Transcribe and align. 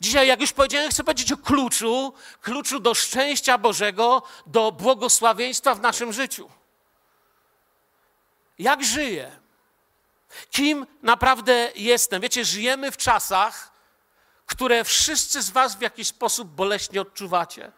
Dzisiaj, 0.00 0.28
jak 0.28 0.40
już 0.40 0.52
powiedziałem, 0.52 0.90
chcę 0.90 1.04
powiedzieć 1.04 1.32
o 1.32 1.36
kluczu, 1.36 2.14
kluczu 2.40 2.80
do 2.80 2.94
szczęścia 2.94 3.58
Bożego, 3.58 4.22
do 4.46 4.72
błogosławieństwa 4.72 5.74
w 5.74 5.80
naszym 5.80 6.12
życiu. 6.12 6.50
Jak 8.58 8.84
żyję? 8.84 9.40
Kim 10.50 10.86
naprawdę 11.02 11.70
jestem? 11.74 12.22
Wiecie, 12.22 12.44
żyjemy 12.44 12.90
w 12.90 12.96
czasach, 12.96 13.72
które 14.46 14.84
wszyscy 14.84 15.42
z 15.42 15.50
Was 15.50 15.76
w 15.76 15.80
jakiś 15.80 16.08
sposób 16.08 16.48
boleśnie 16.48 17.00
odczuwacie. 17.00 17.72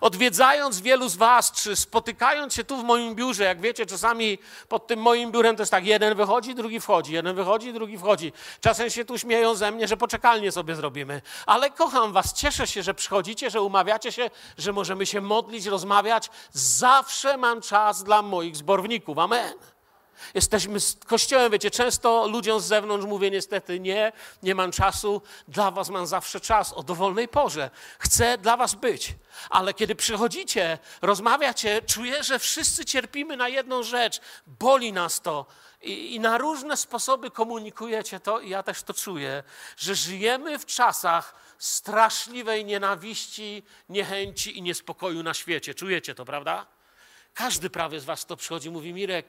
Odwiedzając 0.00 0.80
wielu 0.80 1.08
z 1.08 1.16
Was, 1.16 1.52
czy 1.52 1.76
spotykając 1.76 2.54
się 2.54 2.64
tu 2.64 2.76
w 2.76 2.84
moim 2.84 3.14
biurze, 3.14 3.44
jak 3.44 3.60
wiecie, 3.60 3.86
czasami 3.86 4.38
pod 4.68 4.86
tym 4.86 5.00
moim 5.00 5.32
biurem 5.32 5.56
to 5.56 5.62
jest 5.62 5.72
tak, 5.72 5.86
jeden 5.86 6.14
wychodzi, 6.14 6.54
drugi 6.54 6.80
wchodzi, 6.80 7.12
jeden 7.12 7.36
wychodzi, 7.36 7.72
drugi 7.72 7.98
wchodzi. 7.98 8.32
Czasem 8.60 8.90
się 8.90 9.04
tu 9.04 9.18
śmieją 9.18 9.54
ze 9.54 9.70
mnie, 9.70 9.88
że 9.88 9.96
poczekalnie 9.96 10.52
sobie 10.52 10.74
zrobimy. 10.74 11.22
Ale 11.46 11.70
kocham 11.70 12.12
Was, 12.12 12.32
cieszę 12.32 12.66
się, 12.66 12.82
że 12.82 12.94
przychodzicie, 12.94 13.50
że 13.50 13.60
umawiacie 13.60 14.12
się, 14.12 14.30
że 14.58 14.72
możemy 14.72 15.06
się 15.06 15.20
modlić, 15.20 15.66
rozmawiać. 15.66 16.30
Zawsze 16.52 17.36
mam 17.36 17.60
czas 17.60 18.04
dla 18.04 18.22
moich 18.22 18.56
zborników. 18.56 19.18
Amen. 19.18 19.75
Jesteśmy 20.34 20.80
z 20.80 20.96
kościołem, 21.06 21.52
wiecie, 21.52 21.70
często 21.70 22.26
ludziom 22.28 22.60
z 22.60 22.64
zewnątrz 22.64 23.06
mówię 23.06 23.30
niestety 23.30 23.80
nie, 23.80 24.12
nie 24.42 24.54
mam 24.54 24.72
czasu, 24.72 25.22
dla 25.48 25.70
was 25.70 25.88
mam 25.88 26.06
zawsze 26.06 26.40
czas 26.40 26.72
o 26.72 26.82
dowolnej 26.82 27.28
porze. 27.28 27.70
Chcę 27.98 28.38
dla 28.38 28.56
was 28.56 28.74
być. 28.74 29.14
Ale 29.50 29.74
kiedy 29.74 29.94
przychodzicie, 29.94 30.78
rozmawiacie, 31.02 31.82
czuję, 31.82 32.22
że 32.22 32.38
wszyscy 32.38 32.84
cierpimy 32.84 33.36
na 33.36 33.48
jedną 33.48 33.82
rzecz. 33.82 34.20
Boli 34.46 34.92
nas 34.92 35.20
to. 35.20 35.46
I, 35.82 36.14
I, 36.14 36.20
na 36.20 36.38
różne 36.38 36.76
sposoby 36.76 37.30
komunikujecie 37.30 38.20
to, 38.20 38.40
i 38.40 38.48
ja 38.48 38.62
też 38.62 38.82
to 38.82 38.94
czuję, 38.94 39.42
że 39.76 39.94
żyjemy 39.94 40.58
w 40.58 40.66
czasach 40.66 41.34
straszliwej 41.58 42.64
nienawiści, 42.64 43.62
niechęci 43.88 44.58
i 44.58 44.62
niespokoju 44.62 45.22
na 45.22 45.34
świecie. 45.34 45.74
Czujecie 45.74 46.14
to, 46.14 46.24
prawda? 46.24 46.66
Każdy 47.34 47.70
prawie 47.70 48.00
z 48.00 48.04
was 48.04 48.26
to 48.26 48.36
przychodzi, 48.36 48.70
mówi 48.70 48.92
Mirek, 48.92 49.26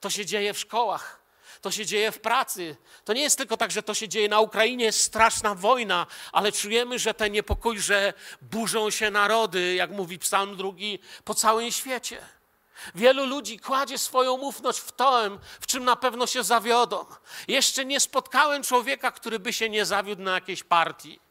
to 0.00 0.10
się 0.10 0.26
dzieje 0.26 0.54
w 0.54 0.58
szkołach, 0.58 1.24
to 1.60 1.70
się 1.70 1.86
dzieje 1.86 2.12
w 2.12 2.20
pracy. 2.20 2.76
To 3.04 3.12
nie 3.12 3.22
jest 3.22 3.38
tylko 3.38 3.56
tak, 3.56 3.70
że 3.70 3.82
to 3.82 3.94
się 3.94 4.08
dzieje 4.08 4.28
na 4.28 4.40
Ukrainie, 4.40 4.84
jest 4.84 5.00
straszna 5.00 5.54
wojna, 5.54 6.06
ale 6.32 6.52
czujemy, 6.52 6.98
że 6.98 7.14
ten 7.14 7.32
niepokój, 7.32 7.78
że 7.78 8.12
burzą 8.42 8.90
się 8.90 9.10
narody, 9.10 9.74
jak 9.74 9.90
mówi 9.90 10.18
Psalm 10.18 10.56
drugi, 10.56 10.98
po 11.24 11.34
całym 11.34 11.72
świecie. 11.72 12.18
Wielu 12.94 13.26
ludzi 13.26 13.58
kładzie 13.58 13.98
swoją 13.98 14.32
ufność 14.32 14.78
w 14.78 14.92
to, 14.92 15.22
w 15.60 15.66
czym 15.66 15.84
na 15.84 15.96
pewno 15.96 16.26
się 16.26 16.42
zawiodą. 16.42 17.06
Jeszcze 17.48 17.84
nie 17.84 18.00
spotkałem 18.00 18.62
człowieka, 18.62 19.10
który 19.10 19.38
by 19.38 19.52
się 19.52 19.70
nie 19.70 19.84
zawiódł 19.84 20.22
na 20.22 20.34
jakiejś 20.34 20.62
partii. 20.62 21.23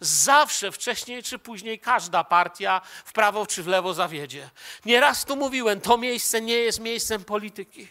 Zawsze, 0.00 0.72
wcześniej 0.72 1.22
czy 1.22 1.38
później, 1.38 1.78
każda 1.78 2.24
partia 2.24 2.80
w 3.04 3.12
prawo 3.12 3.46
czy 3.46 3.62
w 3.62 3.66
lewo 3.66 3.94
zawiedzie. 3.94 4.50
Nieraz 4.84 5.24
tu 5.24 5.36
mówiłem, 5.36 5.80
to 5.80 5.98
miejsce 5.98 6.40
nie 6.40 6.54
jest 6.54 6.80
miejscem 6.80 7.24
polityki. 7.24 7.88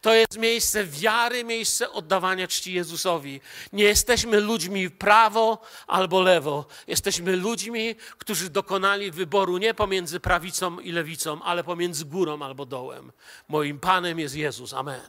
To 0.00 0.14
jest 0.14 0.38
miejsce 0.38 0.84
wiary, 0.84 1.44
miejsce 1.44 1.90
oddawania 1.90 2.48
czci 2.48 2.72
Jezusowi. 2.72 3.40
Nie 3.72 3.84
jesteśmy 3.84 4.40
ludźmi 4.40 4.90
prawo 4.90 5.62
albo 5.86 6.20
lewo. 6.20 6.66
Jesteśmy 6.86 7.36
ludźmi, 7.36 7.94
którzy 8.18 8.50
dokonali 8.50 9.10
wyboru 9.10 9.58
nie 9.58 9.74
pomiędzy 9.74 10.20
prawicą 10.20 10.78
i 10.80 10.92
lewicą, 10.92 11.42
ale 11.42 11.64
pomiędzy 11.64 12.04
górą 12.04 12.42
albo 12.42 12.66
dołem. 12.66 13.12
Moim 13.48 13.80
Panem 13.80 14.18
jest 14.18 14.34
Jezus. 14.34 14.74
Amen. 14.74 15.00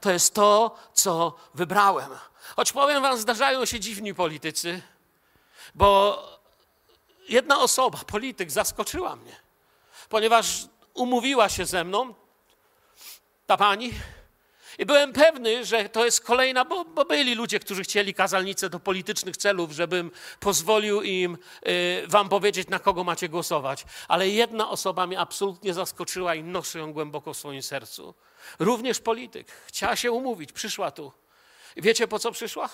To 0.00 0.10
jest 0.10 0.34
to, 0.34 0.76
co 0.94 1.36
wybrałem. 1.54 2.10
Choć 2.56 2.72
powiem 2.72 3.02
Wam, 3.02 3.18
zdarzają 3.18 3.64
się 3.64 3.80
dziwni 3.80 4.14
politycy, 4.14 4.82
bo 5.74 6.22
jedna 7.28 7.60
osoba, 7.60 7.98
polityk, 7.98 8.50
zaskoczyła 8.50 9.16
mnie, 9.16 9.36
ponieważ 10.08 10.66
umówiła 10.94 11.48
się 11.48 11.66
ze 11.66 11.84
mną, 11.84 12.14
ta 13.46 13.56
pani, 13.56 13.92
i 14.78 14.86
byłem 14.86 15.12
pewny, 15.12 15.64
że 15.64 15.88
to 15.88 16.04
jest 16.04 16.20
kolejna, 16.20 16.64
bo, 16.64 16.84
bo, 16.84 17.04
byli 17.04 17.34
ludzie, 17.34 17.60
którzy 17.60 17.82
chcieli 17.82 18.14
kazalnicę 18.14 18.70
do 18.70 18.80
politycznych 18.80 19.36
celów, 19.36 19.72
żebym 19.72 20.10
pozwolił 20.40 21.02
im 21.02 21.38
y, 21.68 22.02
wam 22.06 22.28
powiedzieć, 22.28 22.68
na 22.68 22.78
kogo 22.78 23.04
macie 23.04 23.28
głosować. 23.28 23.84
Ale 24.08 24.28
jedna 24.28 24.70
osoba 24.70 25.06
mnie 25.06 25.20
absolutnie 25.20 25.74
zaskoczyła 25.74 26.34
i 26.34 26.42
noszę 26.42 26.78
ją 26.78 26.92
głęboko 26.92 27.34
w 27.34 27.36
swoim 27.36 27.62
sercu. 27.62 28.14
Również 28.58 29.00
polityk. 29.00 29.52
Chciała 29.66 29.96
się 29.96 30.12
umówić, 30.12 30.52
przyszła 30.52 30.90
tu. 30.90 31.12
I 31.76 31.82
wiecie, 31.82 32.08
po 32.08 32.18
co 32.18 32.32
przyszła? 32.32 32.68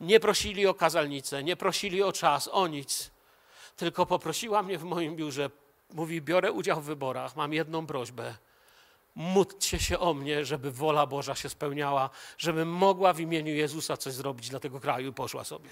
Nie 0.00 0.20
prosili 0.20 0.66
o 0.66 0.74
kazalnicę, 0.74 1.42
nie 1.42 1.56
prosili 1.56 2.02
o 2.02 2.12
czas, 2.12 2.48
o 2.52 2.66
nic. 2.66 3.10
Tylko 3.76 4.06
poprosiła 4.06 4.62
mnie 4.62 4.78
w 4.78 4.84
moim 4.84 5.16
biurze. 5.16 5.50
Mówi, 5.92 6.22
biorę 6.22 6.52
udział 6.52 6.80
w 6.80 6.84
wyborach, 6.84 7.36
mam 7.36 7.52
jedną 7.52 7.86
prośbę. 7.86 8.34
Módlcie 9.14 9.78
się 9.78 9.98
o 9.98 10.14
mnie, 10.14 10.44
żeby 10.44 10.72
wola 10.72 11.06
Boża 11.06 11.34
się 11.34 11.48
spełniała, 11.48 12.10
żebym 12.38 12.68
mogła 12.68 13.12
w 13.12 13.20
imieniu 13.20 13.54
Jezusa 13.54 13.96
coś 13.96 14.12
zrobić 14.12 14.48
dla 14.48 14.60
tego 14.60 14.80
kraju 14.80 15.10
i 15.10 15.12
poszła 15.12 15.44
sobie. 15.44 15.70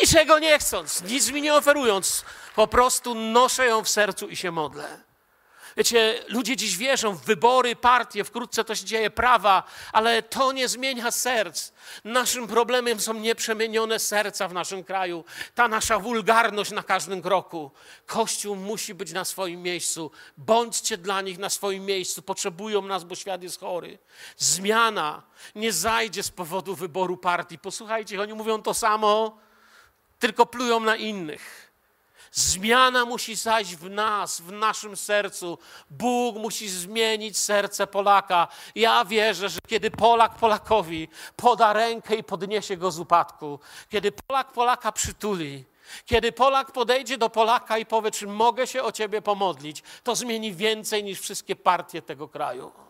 Niczego 0.00 0.38
nie 0.38 0.58
chcąc, 0.58 1.02
nic 1.02 1.30
mi 1.32 1.42
nie 1.42 1.54
oferując, 1.54 2.24
po 2.56 2.66
prostu 2.66 3.14
noszę 3.14 3.66
ją 3.66 3.84
w 3.84 3.88
sercu 3.88 4.28
i 4.28 4.36
się 4.36 4.50
modlę. 4.50 5.07
Wiecie, 5.78 6.24
ludzie 6.28 6.56
dziś 6.56 6.76
wierzą 6.76 7.14
w 7.14 7.24
wybory, 7.24 7.76
partie, 7.76 8.24
wkrótce 8.24 8.64
to 8.64 8.74
się 8.74 8.84
dzieje, 8.84 9.10
prawa, 9.10 9.62
ale 9.92 10.22
to 10.22 10.52
nie 10.52 10.68
zmienia 10.68 11.10
serc. 11.10 11.72
Naszym 12.04 12.46
problemem 12.46 13.00
są 13.00 13.14
nieprzemienione 13.14 13.98
serca 13.98 14.48
w 14.48 14.52
naszym 14.52 14.84
kraju, 14.84 15.24
ta 15.54 15.68
nasza 15.68 15.98
wulgarność 15.98 16.70
na 16.70 16.82
każdym 16.82 17.22
kroku. 17.22 17.70
Kościół 18.06 18.56
musi 18.56 18.94
być 18.94 19.12
na 19.12 19.24
swoim 19.24 19.62
miejscu. 19.62 20.10
Bądźcie 20.36 20.96
dla 20.96 21.20
nich 21.20 21.38
na 21.38 21.50
swoim 21.50 21.84
miejscu. 21.84 22.22
Potrzebują 22.22 22.82
nas, 22.82 23.04
bo 23.04 23.14
świat 23.14 23.42
jest 23.42 23.60
chory. 23.60 23.98
Zmiana 24.36 25.22
nie 25.54 25.72
zajdzie 25.72 26.22
z 26.22 26.30
powodu 26.30 26.74
wyboru 26.74 27.16
partii. 27.16 27.58
Posłuchajcie, 27.58 28.22
oni 28.22 28.34
mówią 28.34 28.62
to 28.62 28.74
samo, 28.74 29.38
tylko 30.18 30.46
plują 30.46 30.80
na 30.80 30.96
innych. 30.96 31.67
Zmiana 32.38 33.04
musi 33.04 33.34
zajść 33.34 33.76
w 33.76 33.90
nas, 33.90 34.40
w 34.40 34.52
naszym 34.52 34.96
sercu. 34.96 35.58
Bóg 35.90 36.36
musi 36.36 36.68
zmienić 36.68 37.38
serce 37.38 37.86
Polaka. 37.86 38.48
Ja 38.74 39.04
wierzę, 39.04 39.48
że 39.48 39.58
kiedy 39.68 39.90
Polak 39.90 40.34
Polakowi 40.34 41.08
poda 41.36 41.72
rękę 41.72 42.14
i 42.14 42.24
podniesie 42.24 42.76
go 42.76 42.90
z 42.90 42.98
upadku, 42.98 43.58
kiedy 43.88 44.12
Polak 44.12 44.52
Polaka 44.52 44.92
przytuli, 44.92 45.64
kiedy 46.06 46.32
Polak 46.32 46.72
podejdzie 46.72 47.18
do 47.18 47.30
Polaka 47.30 47.78
i 47.78 47.86
powie, 47.86 48.10
czy 48.10 48.26
mogę 48.26 48.66
się 48.66 48.82
o 48.82 48.92
ciebie 48.92 49.22
pomodlić, 49.22 49.82
to 50.04 50.16
zmieni 50.16 50.52
więcej 50.52 51.04
niż 51.04 51.20
wszystkie 51.20 51.56
partie 51.56 52.02
tego 52.02 52.28
kraju. 52.28 52.87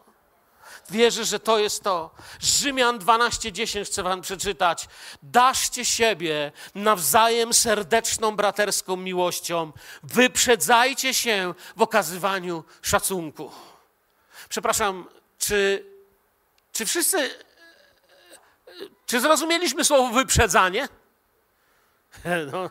Wierzę, 0.90 1.24
że 1.24 1.40
to 1.40 1.58
jest 1.58 1.82
to. 1.82 2.10
Rzymian 2.40 2.98
12:10 2.98 3.84
chcę 3.84 4.02
wam 4.02 4.20
przeczytać. 4.20 4.88
Daszcie 5.22 5.84
siebie 5.84 6.52
nawzajem 6.74 7.54
serdeczną 7.54 8.36
braterską 8.36 8.96
miłością. 8.96 9.72
Wyprzedzajcie 10.02 11.14
się 11.14 11.54
w 11.76 11.82
okazywaniu 11.82 12.64
szacunku. 12.82 13.52
Przepraszam, 14.48 15.08
czy, 15.38 15.84
czy 16.72 16.86
wszyscy 16.86 17.30
czy 19.06 19.20
zrozumieliśmy 19.20 19.84
słowo 19.84 20.14
wyprzedzanie? 20.14 20.88
No, 22.52 22.70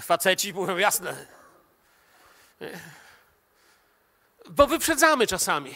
faceci 0.00 0.54
mówią 0.54 0.76
jasne. 0.76 1.26
Bo 4.50 4.66
wyprzedzamy 4.66 5.26
czasami. 5.26 5.74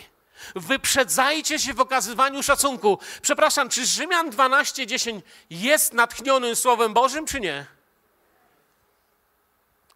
Wyprzedzajcie 0.57 1.59
się 1.59 1.75
w 1.75 1.81
okazywaniu 1.81 2.43
szacunku. 2.43 2.99
Przepraszam, 3.23 3.69
czy 3.69 3.87
Rzymian 3.87 4.31
12:10 4.31 5.21
jest 5.51 5.93
natchnionym 5.93 6.57
Słowem 6.57 6.95
Bożym, 6.95 7.27
czy 7.27 7.41
nie? 7.41 7.67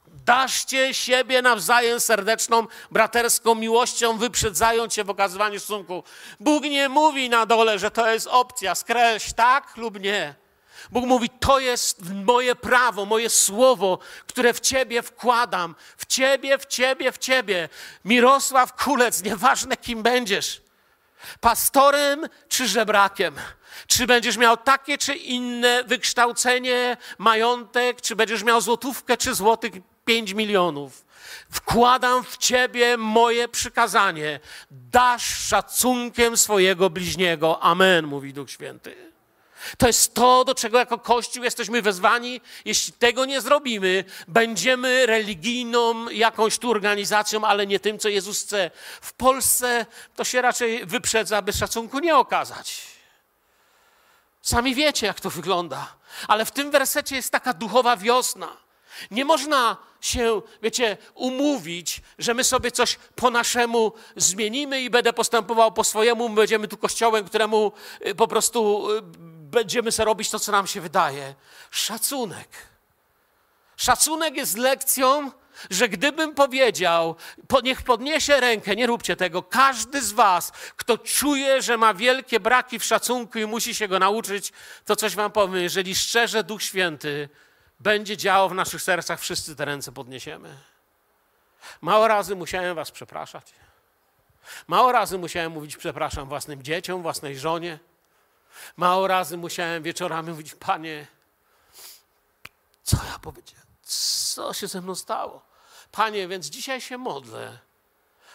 Daszcie 0.07 0.95
siebie 0.95 1.43
nawzajem 1.43 2.01
serdeczną, 2.01 2.67
braterską 2.91 3.55
miłością, 3.55 4.19
wyprzedzając 4.19 4.95
się 4.95 5.05
w 5.05 5.11
okazywaniu 5.11 5.61
szacunku. 5.61 6.05
Bóg 6.41 6.65
nie 6.65 6.89
mówi 6.89 7.29
na 7.29 7.47
dole, 7.47 7.79
że 7.79 7.91
to 7.91 8.13
jest 8.13 8.27
opcja, 8.27 8.75
skreś 8.75 9.33
tak 9.33 9.77
lub 9.77 10.01
nie. 10.01 10.42
Bóg 10.91 11.07
mówi: 11.07 11.31
To 11.41 11.59
jest 11.59 12.01
moje 12.25 12.55
prawo, 12.55 13.05
moje 13.05 13.31
słowo, 13.31 13.99
które 14.27 14.55
w 14.55 14.61
Ciebie 14.61 15.03
wkładam. 15.03 15.75
W 15.97 16.07
Ciebie, 16.07 16.59
w 16.59 16.67
Ciebie, 16.67 17.13
w 17.13 17.19
Ciebie. 17.19 17.69
Mirosław 18.05 18.73
Kulec, 18.85 19.23
nieważne 19.23 19.77
kim 19.77 20.03
będziesz, 20.03 20.63
pastorem 21.41 22.29
czy 22.49 22.69
żebrakiem. 22.69 23.35
Czy 23.87 24.07
będziesz 24.07 24.37
miał 24.37 24.57
takie 24.57 24.99
czy 24.99 25.15
inne 25.15 25.85
wykształcenie, 25.85 26.97
majątek, 27.19 28.01
czy 28.01 28.17
będziesz 28.17 28.43
miał 28.43 28.61
złotówkę 28.61 29.17
czy 29.17 29.35
złotych 29.35 29.73
pięć 30.05 30.35
milionów. 30.35 31.05
Wkładam 31.51 32.25
w 32.25 32.37
ciebie 32.37 32.97
moje 32.97 33.49
przykazanie. 33.49 34.41
Dasz 34.71 35.25
szacunkiem 35.25 36.37
swojego 36.37 36.91
bliźniego. 36.91 37.63
Amen, 37.63 38.07
mówi 38.07 38.33
Duch 38.33 38.51
Święty. 38.51 39.12
To 39.79 39.87
jest 39.87 40.15
to, 40.15 40.45
do 40.45 40.55
czego 40.55 40.79
jako 40.79 40.99
Kościół 40.99 41.45
jesteśmy 41.45 41.83
wezwani. 41.83 42.41
Jeśli 42.65 42.93
tego 42.93 43.25
nie 43.25 43.41
zrobimy, 43.41 44.05
będziemy 44.29 45.07
religijną 45.07 46.09
jakąś 46.09 46.59
tu 46.59 46.71
organizacją, 46.71 47.45
ale 47.45 47.67
nie 47.67 47.81
tym, 47.81 47.99
co 47.99 48.09
Jezus 48.09 48.43
chce. 48.43 48.71
W 49.01 49.13
Polsce 49.13 49.87
to 50.17 50.25
się 50.25 50.43
raczej 50.43 50.87
wyprzedza, 50.87 51.37
aby 51.37 51.53
szacunku 51.53 51.99
nie 51.99 52.17
okazać. 52.17 52.83
Sami 54.43 54.75
wiecie, 54.75 55.07
jak 55.07 55.21
to 55.21 55.31
wygląda. 55.31 55.95
Ale 56.29 56.45
w 56.45 56.51
tym 56.51 56.71
wersecie 56.71 57.17
jest 57.17 57.31
taka 57.31 57.53
duchowa 57.53 57.97
wiosna. 57.97 58.57
Nie 59.11 59.25
można 59.25 59.77
się, 60.01 60.43
wiecie, 60.63 60.97
umówić, 61.15 62.03
że 62.19 62.35
my 62.35 62.45
sobie 62.45 62.71
coś 62.71 62.99
po 63.15 63.31
naszemu 63.31 63.93
zmienimy 64.17 64.81
i 64.81 64.91
będę 64.91 65.13
postępował 65.13 65.73
po 65.73 65.85
swojemu, 65.85 66.29
będziemy 66.29 66.69
tu 66.69 66.77
kościołem, 66.77 67.25
któremu 67.25 67.73
y, 68.07 68.15
po 68.15 68.29
prostu 68.29 68.91
y, 68.91 69.03
będziemy 69.53 69.93
sobie 69.93 70.07
robić 70.07 70.31
to, 70.31 70.39
co 70.39 70.53
nam 70.53 70.67
się 70.67 70.81
wydaje. 70.81 71.35
Szacunek. 71.71 72.49
Szacunek 73.77 74.37
jest 74.37 74.59
lekcją, 74.59 75.31
że 75.71 75.89
gdybym 75.89 76.35
powiedział, 76.35 77.17
niech 77.63 77.83
podniesie 77.83 78.41
rękę, 78.41 78.77
nie 78.77 78.87
róbcie 78.87 79.17
tego, 79.17 79.43
każdy 79.43 80.03
z 80.03 80.13
Was, 80.13 80.53
kto 80.77 80.99
czuje, 80.99 81.63
że 81.63 81.77
ma 81.77 81.95
wielkie 81.95 82.41
braki 82.41 82.79
w 82.79 82.85
szacunku 82.85 83.39
i 83.39 83.47
musi 83.47 83.75
się 83.75 83.89
go 83.89 83.99
nauczyć, 83.99 84.53
to 84.85 84.97
coś 84.97 85.15
Wam 85.15 85.33
powiem, 85.33 85.57
jeżeli 85.57 85.95
szczerze 85.95 86.45
Duch 86.45 86.63
Święty 86.63 87.29
będzie 87.81 88.17
działał 88.17 88.49
w 88.49 88.55
naszych 88.55 88.83
sercach, 88.83 89.21
wszyscy 89.21 89.57
te 89.57 89.65
ręce 89.65 89.93
podniesiemy. 89.93 90.57
Mało 91.81 92.09
razy 92.09 92.37
musiałem 92.37 92.77
Was 92.77 92.91
przepraszać. 92.91 93.53
Mało 94.67 94.93
razy 94.93 95.19
musiałem 95.19 95.53
mówić 95.53 95.77
przepraszam 95.77 96.29
własnym 96.29 96.63
dzieciom, 96.63 97.03
własnej 97.03 97.39
żonie. 97.39 97.79
Mało 98.77 99.07
razy 99.07 99.37
musiałem 99.37 99.83
wieczorami 99.83 100.31
mówić, 100.31 100.55
Panie, 100.55 101.07
co 102.83 102.97
ja 102.97 103.19
powiedziałem? 103.19 103.67
Co 103.83 104.53
się 104.53 104.67
ze 104.67 104.81
mną 104.81 104.95
stało? 104.95 105.43
Panie, 105.93 106.29
więc 106.29 106.47
dzisiaj 106.47 106.81
się 106.81 106.99
modlę. 106.99 107.59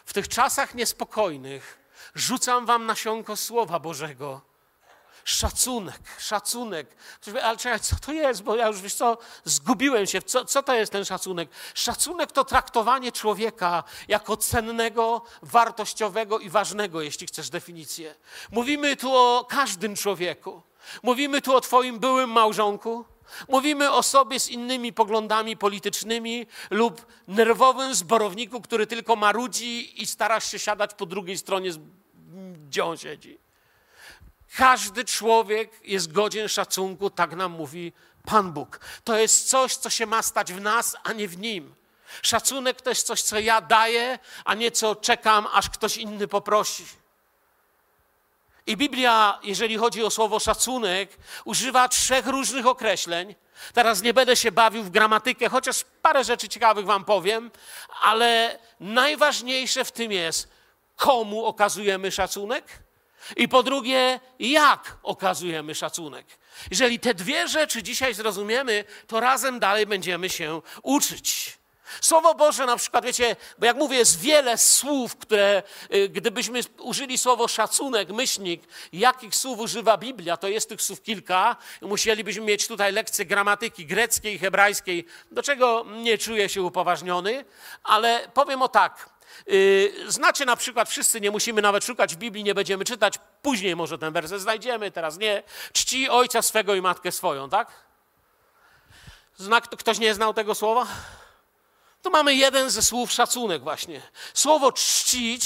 W 0.06 0.13
tych 0.13 0.27
czasach 0.27 0.75
niespokojnych 0.75 1.79
rzucam 2.15 2.65
Wam 2.65 2.85
nasionko 2.85 3.35
Słowa 3.35 3.79
Bożego 3.79 4.41
szacunek, 5.27 6.01
szacunek. 6.19 6.95
Ktoś 6.95 7.33
powie, 7.33 7.44
ale 7.44 7.57
czekaj, 7.57 7.79
co 7.79 7.95
to 7.95 8.13
jest? 8.13 8.44
Bo 8.44 8.56
ja 8.56 8.68
już, 8.68 8.81
wiesz 8.81 8.94
co, 8.94 9.18
zgubiłem 9.44 10.07
się. 10.07 10.21
Co, 10.21 10.45
co 10.45 10.63
to 10.63 10.74
jest 10.74 10.91
ten 10.91 11.06
szacunek? 11.06 11.50
Szacunek 11.74 12.31
to 12.31 12.45
traktowanie 12.45 13.12
człowieka 13.12 13.83
jako 14.07 14.38
cennego, 14.38 15.21
wartościowego 15.41 16.39
i 16.39 16.50
ważnego, 16.50 17.01
jeśli 17.01 17.27
chcesz 17.27 17.50
definicję. 17.50 18.15
Mówimy 18.51 18.95
tu 18.95 19.15
o 19.15 19.45
każdym 19.50 19.95
człowieku. 19.95 20.62
Mówimy 21.03 21.41
tu 21.41 21.56
o 21.56 21.62
twoim 21.62 22.00
byłym 22.00 22.29
małżonku. 22.29 23.06
Mówimy 23.47 23.91
o 23.91 24.03
sobie 24.03 24.39
z 24.39 24.50
innymi 24.50 24.94
poglądami 24.94 25.57
politycznymi 25.57 26.45
lub 26.69 27.06
nerwowym 27.27 27.95
zborowniku, 27.95 28.62
który 28.62 28.88
tylko 28.88 29.15
marudzi 29.15 30.01
i 30.01 30.07
starasz 30.07 30.51
się 30.51 30.59
siadać 30.59 30.94
po 30.94 31.06
drugiej 31.06 31.38
stronie, 31.38 31.71
gdzie 32.68 32.85
on 32.85 32.97
siedzi. 32.97 33.47
Każdy 34.56 35.06
człowiek 35.06 35.72
jest 35.84 36.12
godzien 36.12 36.48
szacunku, 36.48 37.10
tak 37.10 37.36
nam 37.36 37.52
mówi 37.52 37.94
Pan 38.26 38.52
Bóg. 38.52 38.80
To 39.04 39.18
jest 39.18 39.50
coś, 39.50 39.76
co 39.76 39.90
się 39.90 40.06
ma 40.06 40.22
stać 40.22 40.54
w 40.54 40.62
nas, 40.62 40.96
a 41.04 41.14
nie 41.14 41.28
w 41.28 41.38
nim. 41.38 41.76
Szacunek 42.22 42.82
to 42.82 42.90
jest 42.90 43.08
coś, 43.08 43.22
co 43.22 43.40
ja 43.40 43.62
daję, 43.62 44.20
a 44.46 44.54
nie 44.54 44.72
co 44.72 44.96
czekam, 44.96 45.48
aż 45.54 45.70
ktoś 45.70 45.98
inny 45.98 46.28
poprosi. 46.28 46.86
I 48.68 48.78
Biblia, 48.78 49.40
jeżeli 49.44 49.78
chodzi 49.78 50.04
o 50.04 50.10
słowo 50.10 50.40
szacunek, 50.40 51.18
używa 51.46 51.90
trzech 51.90 52.28
różnych 52.28 52.66
określeń. 52.68 53.36
Teraz 53.74 54.02
nie 54.02 54.14
będę 54.14 54.36
się 54.36 54.52
bawił 54.52 54.84
w 54.84 54.90
gramatykę, 54.90 55.50
chociaż 55.50 55.86
parę 56.02 56.24
rzeczy 56.24 56.50
ciekawych 56.50 56.86
Wam 56.86 57.06
powiem, 57.06 57.52
ale 58.02 58.60
najważniejsze 58.80 59.86
w 59.86 59.92
tym 59.92 60.12
jest, 60.12 60.50
komu 60.96 61.46
okazujemy 61.46 62.12
szacunek 62.12 62.87
i 63.35 63.47
po 63.47 63.63
drugie, 63.63 64.19
jak 64.39 64.97
okazujemy 65.03 65.75
szacunek. 65.75 66.25
Jeżeli 66.71 67.00
te 67.00 67.13
dwie 67.13 67.47
rzeczy 67.47 67.83
dzisiaj 67.83 68.13
zrozumiemy, 68.13 68.83
to 69.07 69.19
razem 69.19 69.59
dalej 69.59 69.85
będziemy 69.85 70.29
się 70.29 70.62
uczyć. 70.83 71.57
Słowo 72.01 72.35
Boże 72.35 72.65
na 72.65 72.77
przykład, 72.77 73.06
wiecie, 73.06 73.35
bo 73.57 73.65
jak 73.65 73.77
mówię, 73.77 73.97
jest 73.97 74.19
wiele 74.19 74.57
słów, 74.57 75.15
które 75.15 75.63
y, 75.94 76.09
gdybyśmy 76.09 76.59
użyli 76.79 77.18
słowo 77.18 77.47
szacunek, 77.47 78.09
myślnik, 78.09 78.63
jakich 78.94 79.35
słów 79.35 79.59
używa 79.59 79.97
Biblia, 79.97 80.38
to 80.38 80.47
jest 80.47 80.69
tych 80.69 80.81
słów 80.81 81.01
kilka. 81.01 81.56
Musielibyśmy 81.81 82.45
mieć 82.45 82.68
tutaj 82.68 82.94
lekcję 82.94 83.25
gramatyki 83.25 83.85
greckiej 83.85 84.39
hebrajskiej, 84.39 85.06
do 85.31 85.44
czego 85.44 85.85
nie 86.03 86.18
czuję 86.18 86.50
się 86.50 86.62
upoważniony, 86.62 87.45
ale 87.83 88.29
powiem 88.33 88.62
o 88.62 88.68
tak. 88.68 89.17
Y, 89.51 89.94
znacie 90.07 90.45
na 90.45 90.56
przykład, 90.56 90.89
wszyscy 90.89 91.21
nie 91.21 91.31
musimy 91.31 91.62
nawet 91.62 91.85
szukać 91.85 92.15
w 92.15 92.18
Biblii, 92.18 92.44
nie 92.44 92.56
będziemy 92.56 92.85
czytać, 92.85 93.19
później 93.41 93.75
może 93.75 93.97
ten 93.97 94.13
werset 94.13 94.41
znajdziemy, 94.41 94.91
teraz 94.91 95.18
nie. 95.18 95.44
Czci 95.74 96.09
ojca 96.09 96.41
swego 96.41 96.75
i 96.75 96.81
matkę 96.81 97.12
swoją, 97.12 97.50
tak? 97.50 97.68
Zna, 99.38 99.62
ktoś 99.62 100.00
nie 100.00 100.13
znał 100.13 100.33
tego 100.33 100.56
słowa? 100.56 100.88
To 102.01 102.09
mamy 102.09 102.35
jeden 102.35 102.69
ze 102.69 102.81
słów 102.81 103.12
szacunek 103.12 103.63
właśnie. 103.63 104.01
Słowo 104.33 104.71
czcić 104.71 105.45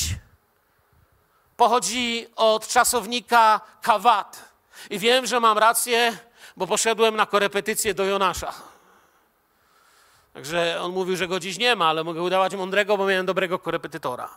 pochodzi 1.57 2.27
od 2.35 2.67
czasownika 2.67 3.61
kawat. 3.81 4.51
I 4.89 4.99
wiem, 4.99 5.25
że 5.25 5.39
mam 5.39 5.57
rację, 5.57 6.17
bo 6.57 6.67
poszedłem 6.67 7.15
na 7.15 7.25
korepetycję 7.25 7.93
do 7.93 8.03
Jonasza. 8.03 8.53
Także 10.33 10.81
on 10.81 10.91
mówił, 10.91 11.15
że 11.15 11.27
go 11.27 11.39
dziś 11.39 11.57
nie 11.57 11.75
ma, 11.75 11.85
ale 11.85 12.03
mogę 12.03 12.21
udawać 12.21 12.55
mądrego, 12.55 12.97
bo 12.97 13.05
miałem 13.05 13.25
dobrego 13.25 13.59
korepetytora. 13.59 14.29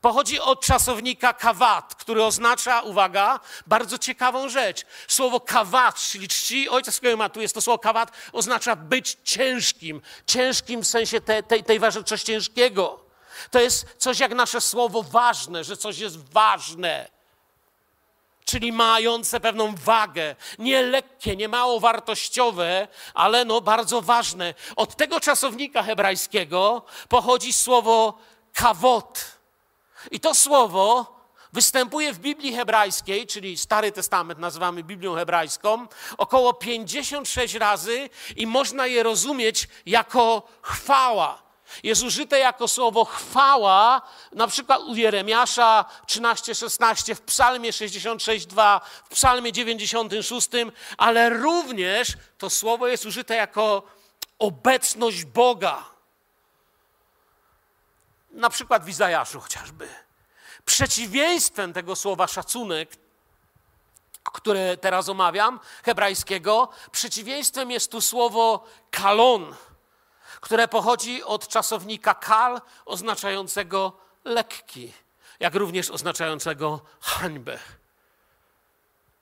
Pochodzi 0.00 0.40
od 0.40 0.60
czasownika 0.60 1.32
kawat, 1.32 1.94
który 1.94 2.24
oznacza, 2.24 2.80
uwaga, 2.80 3.40
bardzo 3.66 3.98
ciekawą 3.98 4.48
rzecz. 4.48 4.86
Słowo 5.08 5.40
kawat, 5.40 5.96
czyli 5.96 6.28
czci 6.28 6.68
ojca 6.68 6.92
swojego 6.92 7.28
tu 7.28 7.40
jest 7.40 7.54
to 7.54 7.60
słowo 7.60 7.78
kawat, 7.78 8.12
oznacza 8.32 8.76
być 8.76 9.16
ciężkim. 9.24 10.00
Ciężkim 10.26 10.82
w 10.82 10.86
sensie 10.86 11.20
te, 11.20 11.42
tej, 11.42 11.64
tej 11.64 11.80
coś 12.04 12.22
ciężkiego. 12.22 13.00
To 13.50 13.60
jest 13.60 13.86
coś 13.98 14.20
jak 14.20 14.34
nasze 14.34 14.60
słowo 14.60 15.02
ważne, 15.02 15.64
że 15.64 15.76
coś 15.76 15.98
jest 15.98 16.32
ważne 16.32 17.17
czyli 18.48 18.72
mające 18.72 19.40
pewną 19.40 19.74
wagę, 19.74 20.36
nie 20.58 20.82
lekkie, 20.82 21.36
nie 21.36 21.48
mało 21.48 21.80
wartościowe, 21.80 22.88
ale 23.14 23.44
no 23.44 23.60
bardzo 23.60 24.02
ważne. 24.02 24.54
Od 24.76 24.96
tego 24.96 25.20
czasownika 25.20 25.82
hebrajskiego 25.82 26.82
pochodzi 27.08 27.52
słowo 27.52 28.18
kawot. 28.54 29.24
I 30.10 30.20
to 30.20 30.34
słowo 30.34 31.16
występuje 31.52 32.12
w 32.12 32.18
Biblii 32.18 32.52
hebrajskiej, 32.52 33.26
czyli 33.26 33.58
Stary 33.58 33.92
Testament 33.92 34.38
nazywamy 34.38 34.82
Biblią 34.82 35.14
hebrajską, 35.14 35.86
około 36.18 36.54
56 36.54 37.54
razy 37.54 38.10
i 38.36 38.46
można 38.46 38.86
je 38.86 39.02
rozumieć 39.02 39.68
jako 39.86 40.42
chwała 40.62 41.47
jest 41.82 42.02
użyte 42.02 42.38
jako 42.38 42.68
słowo 42.68 43.04
chwała, 43.04 44.02
na 44.32 44.46
przykład 44.46 44.80
u 44.80 44.94
Jeremiasza 44.94 45.84
13:16, 46.06 47.14
w 47.14 47.20
Psalmie 47.20 47.72
66:2, 47.72 48.80
w 49.04 49.08
Psalmie 49.08 49.52
96, 49.52 50.48
ale 50.98 51.30
również 51.30 52.08
to 52.38 52.50
słowo 52.50 52.88
jest 52.88 53.06
użyte 53.06 53.34
jako 53.34 53.82
obecność 54.38 55.24
Boga. 55.24 55.84
Na 58.30 58.50
przykład 58.50 58.84
w 58.84 58.88
Izajaszu 58.88 59.40
chociażby. 59.40 59.88
Przeciwieństwem 60.64 61.72
tego 61.72 61.96
słowa 61.96 62.26
szacunek, 62.26 62.90
które 64.22 64.76
teraz 64.76 65.08
omawiam, 65.08 65.60
hebrajskiego, 65.84 66.68
przeciwieństwem 66.92 67.70
jest 67.70 67.90
tu 67.90 68.00
słowo 68.00 68.64
kalon 68.90 69.54
które 70.40 70.68
pochodzi 70.68 71.22
od 71.22 71.48
czasownika 71.48 72.14
kal, 72.14 72.60
oznaczającego 72.84 73.92
lekki, 74.24 74.92
jak 75.40 75.54
również 75.54 75.90
oznaczającego 75.90 76.80
hańbę. 77.00 77.58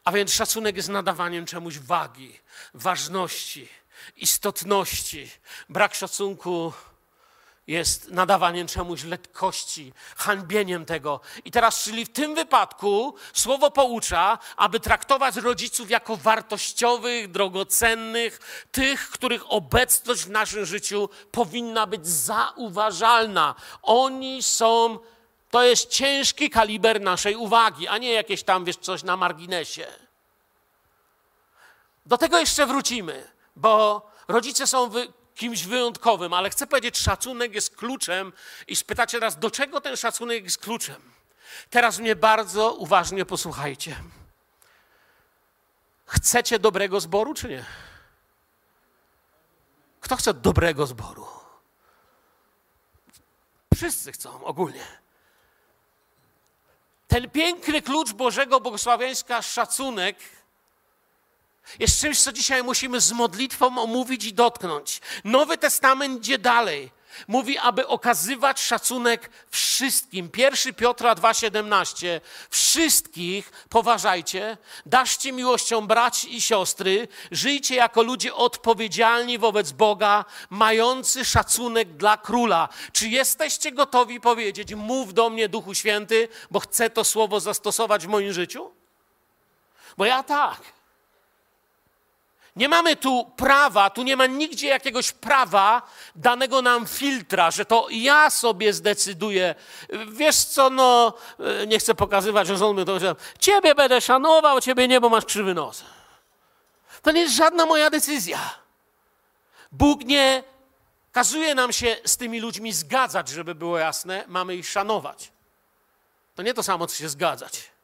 A 0.04 0.12
więc 0.12 0.32
szacunek 0.32 0.76
jest 0.76 0.88
nadawaniem 0.88 1.46
czemuś 1.46 1.78
wagi, 1.78 2.40
ważności, 2.74 3.68
istotności. 4.16 5.30
Brak 5.68 5.94
szacunku 5.94 6.72
jest 7.66 8.10
nadawaniem 8.10 8.66
czemuś 8.66 9.04
lekkości, 9.04 9.92
hańbieniem 10.16 10.84
tego. 10.84 11.20
I 11.44 11.50
teraz, 11.50 11.82
czyli 11.82 12.04
w 12.04 12.12
tym 12.12 12.34
wypadku 12.34 13.14
słowo 13.32 13.70
poucza, 13.70 14.38
aby 14.56 14.80
traktować 14.80 15.36
rodziców 15.36 15.90
jako 15.90 16.16
wartościowych, 16.16 17.30
drogocennych, 17.30 18.66
tych, 18.72 19.10
których 19.10 19.52
obecność 19.52 20.22
w 20.22 20.30
naszym 20.30 20.66
życiu 20.66 21.08
powinna 21.30 21.86
być 21.86 22.06
zauważalna. 22.06 23.54
Oni 23.82 24.42
są, 24.42 24.98
to 25.50 25.62
jest 25.62 25.90
ciężki 25.90 26.50
kaliber 26.50 27.00
naszej 27.00 27.36
uwagi, 27.36 27.88
a 27.88 27.98
nie 27.98 28.12
jakieś 28.12 28.42
tam, 28.42 28.64
wiesz, 28.64 28.76
coś 28.76 29.02
na 29.02 29.16
marginesie. 29.16 29.86
Do 32.06 32.18
tego 32.18 32.38
jeszcze 32.38 32.66
wrócimy, 32.66 33.30
bo 33.56 34.02
rodzice 34.28 34.66
są 34.66 34.88
wy, 34.88 35.12
kimś 35.36 35.64
wyjątkowym, 35.64 36.32
ale 36.32 36.50
chcę 36.50 36.66
powiedzieć, 36.66 36.98
szacunek 36.98 37.54
jest 37.54 37.76
kluczem 37.76 38.32
i 38.68 38.76
spytacie 38.76 39.18
teraz, 39.18 39.38
do 39.38 39.50
czego 39.50 39.80
ten 39.80 39.96
szacunek 39.96 40.44
jest 40.44 40.58
kluczem? 40.58 41.12
Teraz 41.70 41.98
mnie 41.98 42.16
bardzo 42.16 42.72
uważnie 42.72 43.24
posłuchajcie. 43.24 43.96
Chcecie 46.06 46.58
dobrego 46.58 47.00
zboru, 47.00 47.34
czy 47.34 47.48
nie? 47.48 47.64
Kto 50.00 50.16
chce 50.16 50.34
dobrego 50.34 50.86
zboru? 50.86 51.26
Wszyscy 53.74 54.12
chcą 54.12 54.44
ogólnie. 54.44 54.86
Ten 57.08 57.30
piękny 57.30 57.82
klucz 57.82 58.12
Bożego 58.12 58.60
błogosławieństwa, 58.60 59.42
szacunek, 59.42 60.16
jest 61.78 62.00
czymś, 62.00 62.20
co 62.20 62.32
dzisiaj 62.32 62.62
musimy 62.62 63.00
z 63.00 63.12
modlitwą 63.12 63.78
omówić 63.78 64.24
i 64.24 64.34
dotknąć. 64.34 65.00
Nowy 65.24 65.58
Testament 65.58 66.18
idzie 66.18 66.38
dalej. 66.38 66.96
Mówi, 67.28 67.58
aby 67.58 67.86
okazywać 67.86 68.60
szacunek 68.60 69.30
wszystkim. 69.50 70.30
1 70.36 70.74
Piotra 70.74 71.14
2,17. 71.14 72.20
Wszystkich 72.50 73.52
poważajcie, 73.68 74.56
daszcie 74.86 75.32
miłością 75.32 75.86
braci 75.86 76.36
i 76.36 76.40
siostry, 76.40 77.08
żyjcie 77.30 77.74
jako 77.74 78.02
ludzie 78.02 78.34
odpowiedzialni 78.34 79.38
wobec 79.38 79.72
Boga, 79.72 80.24
mający 80.50 81.24
szacunek 81.24 81.96
dla 81.96 82.16
króla. 82.16 82.68
Czy 82.92 83.08
jesteście 83.08 83.72
gotowi 83.72 84.20
powiedzieć, 84.20 84.74
mów 84.74 85.14
do 85.14 85.30
mnie 85.30 85.48
Duchu 85.48 85.74
Święty, 85.74 86.28
bo 86.50 86.60
chcę 86.60 86.90
to 86.90 87.04
słowo 87.04 87.40
zastosować 87.40 88.06
w 88.06 88.08
moim 88.08 88.32
życiu? 88.32 88.70
Bo 89.96 90.04
ja 90.04 90.22
tak. 90.22 90.75
Nie 92.56 92.68
mamy 92.68 92.96
tu 92.96 93.30
prawa, 93.36 93.90
tu 93.90 94.02
nie 94.02 94.16
ma 94.16 94.26
nigdzie 94.26 94.66
jakiegoś 94.66 95.12
prawa 95.12 95.82
danego 96.14 96.62
nam 96.62 96.86
filtra, 96.86 97.50
że 97.50 97.64
to 97.64 97.86
ja 97.90 98.30
sobie 98.30 98.72
zdecyduję. 98.72 99.54
Wiesz 100.08 100.36
co, 100.36 100.70
no, 100.70 101.14
e, 101.62 101.66
nie 101.66 101.78
chcę 101.78 101.94
pokazywać, 101.94 102.46
że 102.46 102.56
żony 102.56 102.84
to, 102.84 102.98
że 102.98 103.16
ciebie 103.38 103.74
będę 103.74 104.00
szanował, 104.00 104.60
ciebie 104.60 104.88
nie, 104.88 105.00
bo 105.00 105.08
masz 105.08 105.24
krzywy 105.24 105.54
nos. 105.54 105.84
To 107.02 107.10
nie 107.10 107.20
jest 107.20 107.34
żadna 107.34 107.66
moja 107.66 107.90
decyzja. 107.90 108.38
Bóg 109.72 110.04
nie 110.04 110.44
kazuje 111.12 111.54
nam 111.54 111.72
się 111.72 111.96
z 112.04 112.16
tymi 112.16 112.40
ludźmi 112.40 112.72
zgadzać, 112.72 113.28
żeby 113.28 113.54
było 113.54 113.78
jasne, 113.78 114.24
mamy 114.28 114.56
ich 114.56 114.68
szanować. 114.68 115.32
To 116.34 116.42
nie 116.42 116.54
to 116.54 116.62
samo, 116.62 116.86
co 116.86 116.96
się 116.96 117.08
zgadzać. 117.08 117.75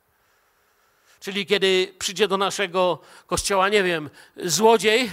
Czyli 1.23 1.47
kiedy 1.47 1.95
przyjdzie 1.99 2.29
do 2.29 2.37
naszego 2.37 2.99
kościoła, 3.27 3.69
nie 3.69 3.83
wiem, 3.83 4.11
złodziej 4.37 5.11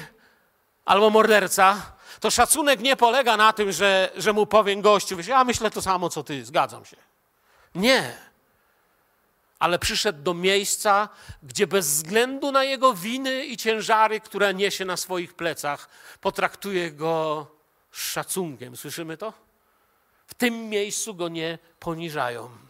albo 0.85 1.09
morderca, 1.09 1.95
to 2.19 2.31
szacunek 2.31 2.79
nie 2.79 2.95
polega 2.95 3.37
na 3.37 3.53
tym, 3.53 3.71
że, 3.71 4.11
że 4.15 4.33
mu 4.33 4.45
powiem 4.45 4.81
gościu, 4.81 5.17
wiesz, 5.17 5.27
ja 5.27 5.43
myślę 5.43 5.71
to 5.71 5.81
samo 5.81 6.09
co 6.09 6.23
ty, 6.23 6.45
zgadzam 6.45 6.85
się. 6.85 6.97
Nie. 7.75 8.17
Ale 9.59 9.79
przyszedł 9.79 10.23
do 10.23 10.33
miejsca, 10.33 11.09
gdzie 11.43 11.67
bez 11.67 11.87
względu 11.87 12.51
na 12.51 12.63
jego 12.63 12.93
winy 12.93 13.45
i 13.45 13.57
ciężary, 13.57 14.19
które 14.19 14.53
niesie 14.53 14.85
na 14.85 14.97
swoich 14.97 15.33
plecach, 15.33 15.89
potraktuje 16.21 16.91
go 16.91 17.47
z 17.91 18.01
szacunkiem. 18.01 18.77
Słyszymy 18.77 19.17
to? 19.17 19.33
W 20.27 20.33
tym 20.33 20.69
miejscu 20.69 21.13
go 21.13 21.27
nie 21.27 21.57
poniżają. 21.79 22.68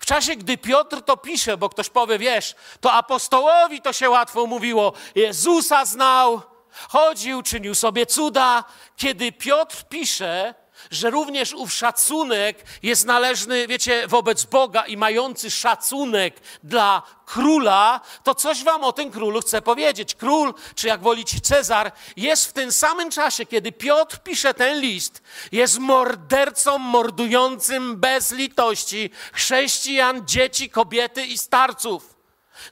W 0.00 0.06
czasie, 0.06 0.36
gdy 0.36 0.58
Piotr 0.58 1.02
to 1.02 1.16
pisze, 1.16 1.56
bo 1.56 1.68
ktoś 1.68 1.90
powie, 1.90 2.18
wiesz, 2.18 2.54
to 2.80 2.92
apostołowi 2.92 3.82
to 3.82 3.92
się 3.92 4.10
łatwo 4.10 4.46
mówiło, 4.46 4.92
Jezusa 5.14 5.84
znał, 5.84 6.42
chodził, 6.88 7.42
czynił 7.42 7.74
sobie 7.74 8.06
cuda. 8.06 8.64
Kiedy 8.96 9.32
Piotr 9.32 9.84
pisze, 9.88 10.54
że 10.90 11.10
również 11.10 11.52
ów 11.52 11.72
szacunek 11.72 12.64
jest 12.82 13.06
należny, 13.06 13.66
wiecie, 13.66 14.08
wobec 14.08 14.44
Boga 14.44 14.86
i 14.86 14.96
mający 14.96 15.50
szacunek 15.50 16.40
dla 16.62 17.02
króla, 17.26 18.00
to 18.22 18.34
coś 18.34 18.64
wam 18.64 18.84
o 18.84 18.92
tym 18.92 19.10
królu 19.10 19.40
chcę 19.40 19.62
powiedzieć. 19.62 20.14
Król, 20.14 20.54
czy 20.74 20.88
jak 20.88 21.00
wolicie 21.00 21.40
Cezar, 21.40 21.92
jest 22.16 22.46
w 22.46 22.52
tym 22.52 22.72
samym 22.72 23.10
czasie, 23.10 23.46
kiedy 23.46 23.72
Piotr 23.72 24.18
pisze 24.18 24.54
ten 24.54 24.80
list, 24.80 25.22
jest 25.52 25.78
mordercą 25.78 26.78
mordującym 26.78 27.96
bez 27.96 28.32
litości 28.32 29.10
chrześcijan, 29.32 30.26
dzieci, 30.26 30.70
kobiety 30.70 31.26
i 31.26 31.38
starców. 31.38 32.13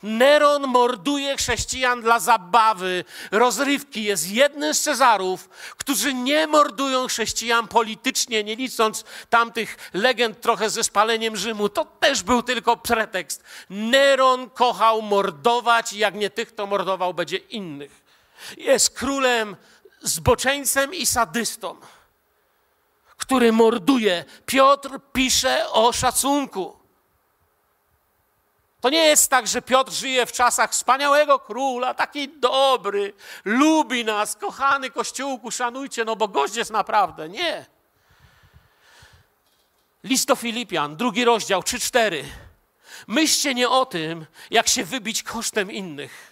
Neron 0.02 0.66
morduje 0.66 1.36
chrześcijan 1.36 2.02
dla 2.02 2.18
zabawy, 2.18 3.04
rozrywki. 3.30 4.04
Jest 4.04 4.30
jednym 4.30 4.74
z 4.74 4.80
Cezarów, 4.80 5.48
którzy 5.76 6.14
nie 6.14 6.46
mordują 6.46 7.06
chrześcijan 7.06 7.68
politycznie, 7.68 8.44
nie 8.44 8.56
licząc 8.56 9.04
tamtych 9.30 9.90
legend 9.92 10.40
trochę 10.40 10.70
ze 10.70 10.84
spaleniem 10.84 11.36
Rzymu. 11.36 11.68
To 11.68 11.84
też 11.84 12.22
był 12.22 12.42
tylko 12.42 12.76
pretekst. 12.76 13.44
Neron 13.70 14.50
kochał 14.50 15.02
mordować 15.02 15.92
i 15.92 15.98
jak 15.98 16.14
nie 16.14 16.30
tych, 16.30 16.52
to 16.52 16.66
mordował 16.66 17.14
będzie 17.14 17.36
innych. 17.36 18.02
Jest 18.56 18.90
królem, 18.90 19.56
zboczeńcem 20.02 20.94
i 20.94 21.06
sadystą, 21.06 21.76
który 23.16 23.52
morduje. 23.52 24.24
Piotr 24.46 25.00
pisze 25.12 25.70
o 25.70 25.92
szacunku. 25.92 26.81
To 28.82 28.90
nie 28.90 29.04
jest 29.04 29.30
tak, 29.30 29.46
że 29.46 29.62
Piotr 29.62 29.92
żyje 29.92 30.26
w 30.26 30.32
czasach 30.32 30.72
wspaniałego 30.72 31.38
króla, 31.38 31.94
taki 31.94 32.28
dobry, 32.28 33.12
lubi 33.44 34.04
nas, 34.04 34.36
kochany 34.36 34.90
Kościółku, 34.90 35.50
szanujcie, 35.50 36.04
no 36.04 36.16
bo 36.16 36.28
gość 36.28 36.56
jest 36.56 36.70
naprawdę. 36.70 37.28
Nie. 37.28 37.66
List 40.04 40.28
do 40.28 40.36
Filipian, 40.36 40.96
drugi 40.96 41.24
rozdział, 41.24 41.60
3-4. 41.60 42.24
Myślcie 43.06 43.54
nie 43.54 43.68
o 43.68 43.86
tym, 43.86 44.26
jak 44.50 44.68
się 44.68 44.84
wybić 44.84 45.22
kosztem 45.22 45.70
innych 45.70 46.31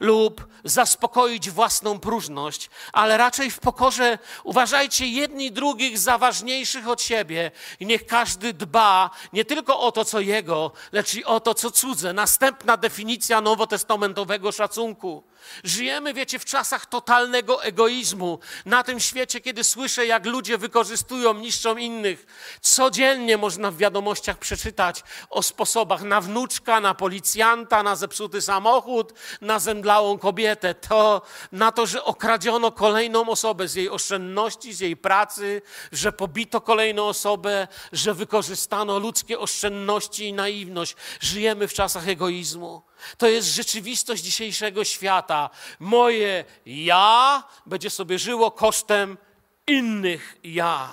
lub 0.00 0.46
zaspokoić 0.64 1.50
własną 1.50 2.00
próżność, 2.00 2.70
ale 2.92 3.16
raczej 3.16 3.50
w 3.50 3.60
pokorze 3.60 4.18
uważajcie 4.44 5.06
jedni 5.06 5.52
drugich 5.52 5.98
za 5.98 6.18
ważniejszych 6.18 6.88
od 6.88 7.02
siebie 7.02 7.50
i 7.80 7.86
niech 7.86 8.06
każdy 8.06 8.52
dba 8.52 9.10
nie 9.32 9.44
tylko 9.44 9.80
o 9.80 9.92
to, 9.92 10.04
co 10.04 10.20
jego, 10.20 10.72
lecz 10.92 11.14
i 11.14 11.24
o 11.24 11.40
to, 11.40 11.54
co 11.54 11.70
cudze. 11.70 12.12
Następna 12.12 12.76
definicja 12.76 13.40
nowotestamentowego 13.40 14.52
szacunku. 14.52 15.22
Żyjemy, 15.64 16.14
wiecie, 16.14 16.38
w 16.38 16.44
czasach 16.44 16.86
totalnego 16.86 17.62
egoizmu. 17.62 18.38
Na 18.66 18.82
tym 18.82 19.00
świecie, 19.00 19.40
kiedy 19.40 19.64
słyszę, 19.64 20.06
jak 20.06 20.26
ludzie 20.26 20.58
wykorzystują, 20.58 21.34
niszczą 21.34 21.76
innych, 21.76 22.26
codziennie 22.60 23.36
można 23.36 23.70
w 23.70 23.76
wiadomościach 23.76 24.38
przeczytać 24.38 25.02
o 25.30 25.42
sposobach 25.42 26.02
na 26.02 26.20
wnuczka, 26.20 26.80
na 26.80 26.94
policjanta, 26.94 27.82
na 27.82 27.96
zepsuty 27.96 28.42
samochód, 28.42 29.12
na 29.40 29.58
zemdlałą 29.58 30.18
kobietę. 30.18 30.74
To 30.74 31.22
na 31.52 31.72
to, 31.72 31.86
że 31.86 32.04
okradziono 32.04 32.72
kolejną 32.72 33.28
osobę 33.28 33.68
z 33.68 33.74
jej 33.74 33.90
oszczędności, 33.90 34.72
z 34.72 34.80
jej 34.80 34.96
pracy, 34.96 35.62
że 35.92 36.12
pobito 36.12 36.60
kolejną 36.60 37.08
osobę, 37.08 37.68
że 37.92 38.14
wykorzystano 38.14 38.98
ludzkie 38.98 39.38
oszczędności 39.38 40.28
i 40.28 40.32
naiwność. 40.32 40.96
Żyjemy 41.20 41.68
w 41.68 41.74
czasach 41.74 42.08
egoizmu. 42.08 42.82
To 43.18 43.28
jest 43.28 43.48
rzeczywistość 43.48 44.22
dzisiejszego 44.22 44.84
świata. 44.84 45.50
Moje 45.78 46.44
ja 46.66 47.42
będzie 47.66 47.90
sobie 47.90 48.18
żyło 48.18 48.50
kosztem 48.50 49.18
innych 49.66 50.36
ja. 50.44 50.92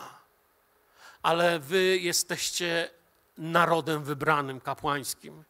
Ale 1.22 1.60
wy 1.60 1.98
jesteście 1.98 2.90
narodem 3.38 4.04
wybranym, 4.04 4.62
kapłańskim. 4.62 5.44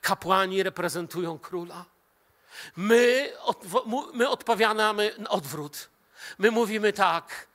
Kapłani 0.00 0.62
reprezentują 0.62 1.38
króla. 1.38 1.84
My, 2.76 3.32
my 4.14 4.28
odpowiadamy 4.28 5.12
odwrót. 5.28 5.90
My 6.38 6.50
mówimy 6.50 6.92
tak, 6.92 7.48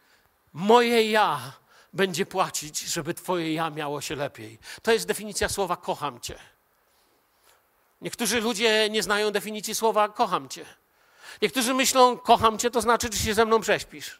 moje 0.53 1.11
ja 1.11 1.53
będzie 1.93 2.25
płacić, 2.25 2.79
żeby 2.79 3.13
twoje 3.13 3.53
ja 3.53 3.69
miało 3.69 4.01
się 4.01 4.15
lepiej. 4.15 4.59
To 4.81 4.91
jest 4.91 5.07
definicja 5.07 5.49
słowa 5.49 5.75
kocham 5.77 6.19
cię. 6.19 6.39
Niektórzy 8.05 8.41
ludzie 8.41 8.89
nie 8.89 9.03
znają 9.03 9.31
definicji 9.31 9.75
słowa 9.75 10.09
kocham 10.09 10.49
cię. 10.49 10.65
Niektórzy 11.41 11.73
myślą 11.73 12.17
kocham 12.17 12.57
cię 12.59 12.71
to 12.71 12.81
znaczy, 12.81 13.09
że 13.13 13.19
się 13.19 13.33
ze 13.33 13.45
mną 13.45 13.61
prześpisz. 13.61 14.19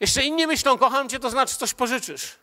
Jeszcze 0.00 0.24
inni 0.24 0.46
myślą 0.46 0.78
kocham 0.78 1.08
cię 1.08 1.18
to 1.18 1.30
znaczy 1.30 1.56
coś 1.56 1.74
pożyczysz. 1.74 2.36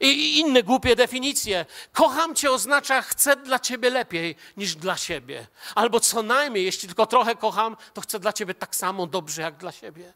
I 0.00 0.38
inne 0.38 0.62
głupie 0.62 0.96
definicje. 0.96 1.66
Kocham 1.92 2.34
cię 2.34 2.50
oznacza 2.50 3.02
chcę 3.02 3.36
dla 3.36 3.58
ciebie 3.58 3.90
lepiej 3.90 4.36
niż 4.56 4.74
dla 4.74 4.96
siebie. 4.96 5.46
Albo 5.74 6.00
co 6.00 6.22
najmniej, 6.22 6.64
jeśli 6.64 6.88
tylko 6.88 7.06
trochę 7.06 7.36
kocham, 7.36 7.76
to 7.94 8.00
chcę 8.00 8.18
dla 8.18 8.32
ciebie 8.32 8.54
tak 8.54 8.76
samo 8.76 9.06
dobrze 9.06 9.42
jak 9.42 9.56
dla 9.56 9.72
siebie. 9.72 10.12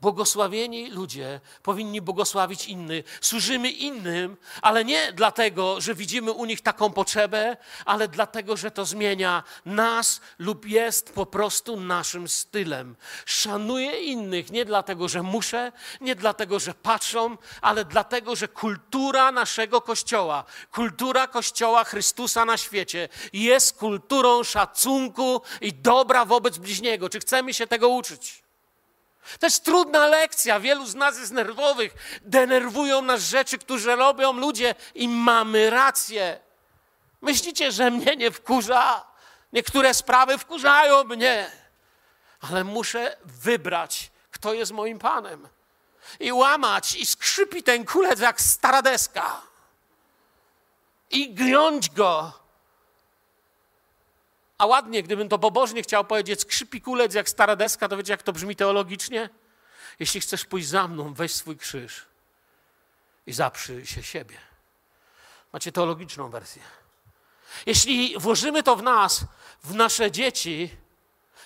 Błogosławieni 0.00 0.90
ludzie 0.90 1.40
powinni 1.62 2.00
błogosławić 2.00 2.68
innych. 2.68 3.18
Służymy 3.20 3.70
innym, 3.70 4.36
ale 4.62 4.84
nie 4.84 5.12
dlatego, 5.12 5.80
że 5.80 5.94
widzimy 5.94 6.32
u 6.32 6.44
nich 6.44 6.60
taką 6.60 6.90
potrzebę, 6.90 7.56
ale 7.84 8.08
dlatego, 8.08 8.56
że 8.56 8.70
to 8.70 8.84
zmienia 8.84 9.42
nas 9.66 10.20
lub 10.38 10.66
jest 10.66 11.14
po 11.14 11.26
prostu 11.26 11.80
naszym 11.80 12.28
stylem. 12.28 12.96
Szanuję 13.26 14.00
innych 14.00 14.50
nie 14.50 14.64
dlatego, 14.64 15.08
że 15.08 15.22
muszę, 15.22 15.72
nie 16.00 16.14
dlatego, 16.14 16.58
że 16.60 16.74
patrzą, 16.74 17.36
ale 17.62 17.84
dlatego, 17.84 18.36
że 18.36 18.48
kultura 18.48 19.32
naszego 19.32 19.80
Kościoła, 19.80 20.44
kultura 20.72 21.26
Kościoła 21.26 21.84
Chrystusa 21.84 22.44
na 22.44 22.56
świecie 22.56 23.08
jest 23.32 23.78
kulturą 23.78 24.44
szacunku 24.44 25.42
i 25.60 25.72
dobra 25.72 26.24
wobec 26.24 26.58
bliźniego. 26.58 27.08
Czy 27.08 27.20
chcemy 27.20 27.54
się 27.54 27.66
tego 27.66 27.88
uczyć? 27.88 28.47
To 29.40 29.46
jest 29.46 29.64
trudna 29.64 30.06
lekcja. 30.06 30.60
Wielu 30.60 30.86
z 30.86 30.94
nas 30.94 31.18
jest 31.18 31.32
nerwowych. 31.32 32.20
Denerwują 32.22 33.02
nas 33.02 33.20
rzeczy, 33.20 33.58
które 33.58 33.96
robią 33.96 34.32
ludzie 34.32 34.74
i 34.94 35.08
mamy 35.08 35.70
rację. 35.70 36.40
Myślicie, 37.20 37.72
że 37.72 37.90
mnie 37.90 38.16
nie 38.16 38.30
wkurza? 38.30 39.04
Niektóre 39.52 39.94
sprawy 39.94 40.38
wkurzają 40.38 41.04
mnie, 41.04 41.50
ale 42.40 42.64
muszę 42.64 43.16
wybrać, 43.24 44.10
kto 44.30 44.54
jest 44.54 44.72
moim 44.72 44.98
panem. 44.98 45.48
I 46.20 46.32
łamać, 46.32 46.96
i 46.96 47.06
skrzypi 47.06 47.62
ten 47.62 47.84
kulec 47.84 48.20
jak 48.20 48.40
stara 48.40 48.82
deska. 48.82 49.42
I 51.10 51.34
giąć 51.34 51.90
go 51.90 52.32
a 54.58 54.66
ładnie, 54.66 55.02
gdybym 55.02 55.28
to 55.28 55.38
pobożnie 55.38 55.82
chciał 55.82 56.04
powiedzieć, 56.04 56.40
skrzypi 56.40 56.80
kulec 56.80 57.14
jak 57.14 57.28
stara 57.28 57.56
deska, 57.56 57.88
to 57.88 57.96
wiecie, 57.96 58.12
jak 58.12 58.22
to 58.22 58.32
brzmi 58.32 58.56
teologicznie? 58.56 59.30
Jeśli 59.98 60.20
chcesz 60.20 60.44
pójść 60.44 60.68
za 60.68 60.88
mną, 60.88 61.14
weź 61.14 61.34
swój 61.34 61.56
krzyż 61.56 62.06
i 63.26 63.32
zaprzyj 63.32 63.86
się 63.86 64.02
siebie. 64.02 64.38
Macie 65.52 65.72
teologiczną 65.72 66.30
wersję. 66.30 66.62
Jeśli 67.66 68.18
włożymy 68.18 68.62
to 68.62 68.76
w 68.76 68.82
nas, 68.82 69.24
w 69.64 69.74
nasze 69.74 70.10
dzieci, 70.10 70.76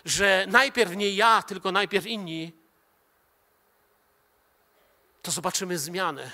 że 0.05 0.47
najpierw 0.49 0.97
nie 0.97 1.11
ja, 1.11 1.43
tylko 1.43 1.73
najpierw 1.73 2.07
inni, 2.07 2.53
to 5.23 5.31
zobaczymy 5.31 5.79
zmianę. 5.79 6.31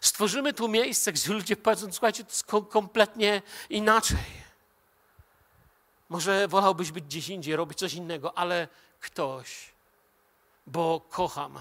Stworzymy 0.00 0.52
tu 0.52 0.68
miejsce, 0.68 1.12
gdzie 1.12 1.32
ludzie 1.32 1.56
powiedzą, 1.56 1.92
słuchajcie, 1.92 2.24
to 2.24 2.30
jest 2.30 2.46
kompletnie 2.70 3.42
inaczej. 3.70 4.47
Może 6.08 6.48
wolałbyś 6.48 6.92
być 6.92 7.04
gdzieś 7.04 7.28
indziej, 7.28 7.56
robić 7.56 7.78
coś 7.78 7.94
innego, 7.94 8.38
ale 8.38 8.68
ktoś, 9.00 9.72
bo 10.66 11.00
kocham, 11.10 11.60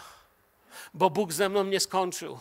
bo 0.93 1.09
Bóg 1.09 1.33
ze 1.33 1.49
mną 1.49 1.63
nie 1.63 1.79
skończył, 1.79 2.39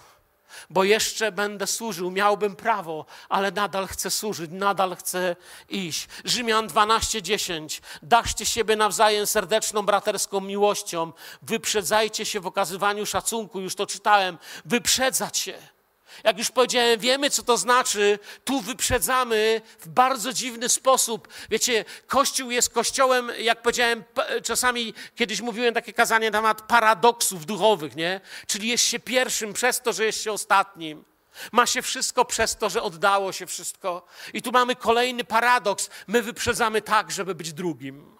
bo 0.70 0.84
jeszcze 0.84 1.32
będę 1.32 1.66
służył, 1.66 2.10
miałbym 2.10 2.56
prawo, 2.56 3.04
ale 3.28 3.50
nadal 3.50 3.86
chcę 3.86 4.10
służyć, 4.10 4.50
nadal 4.50 4.96
chcę 4.96 5.36
iść. 5.68 6.08
Rzymian 6.25 6.68
12:10. 6.68 7.82
Daszcie 8.02 8.46
siebie 8.46 8.76
nawzajem 8.76 9.26
serdeczną, 9.26 9.82
braterską 9.82 10.40
miłością, 10.40 11.12
wyprzedzajcie 11.42 12.26
się 12.26 12.40
w 12.40 12.46
okazywaniu 12.46 13.06
szacunku, 13.06 13.60
już 13.60 13.75
to 13.75 13.86
czytałem, 13.86 14.38
wyprzedzać 14.64 15.38
się. 15.38 15.75
Jak 16.25 16.38
już 16.38 16.50
powiedziałem, 16.50 17.00
wiemy, 17.00 17.30
co 17.30 17.42
to 17.42 17.56
znaczy. 17.56 18.18
Tu 18.44 18.61
wyprzedzamy 18.61 19.61
w 19.78 19.88
bardzo 19.88 20.32
dziwny 20.32 20.68
sposób. 20.68 21.28
Wiecie, 21.50 21.85
Kościół 22.06 22.50
jest 22.50 22.70
kościołem, 22.70 23.30
jak 23.38 23.62
powiedziałem, 23.62 24.04
czasami 24.42 24.94
kiedyś 25.14 25.40
mówiłem 25.40 25.75
takie 25.75 25.92
kazanie 25.92 26.30
na 26.30 26.38
temat 26.38 26.62
paradoksów 26.62 27.46
duchowych, 27.46 27.96
nie? 27.96 28.20
Czyli 28.46 28.68
jest 28.68 28.85
się 28.85 28.99
pierwszym 28.99 29.52
przez 29.52 29.80
to, 29.80 29.92
że 29.92 30.04
jest 30.04 30.23
się 30.23 30.32
ostatnim. 30.32 31.04
Ma 31.52 31.66
się 31.66 31.82
wszystko 31.82 32.25
przez 32.25 32.56
to, 32.56 32.70
że 32.70 32.82
oddało 32.82 33.32
się 33.32 33.46
wszystko. 33.46 34.06
I 34.32 34.42
tu 34.42 34.52
mamy 34.52 34.76
kolejny 34.76 35.25
paradoks. 35.25 35.90
My 36.06 36.23
wyprzedzamy 36.23 36.82
tak, 36.82 37.11
żeby 37.11 37.35
być 37.35 37.52
drugim. 37.52 38.16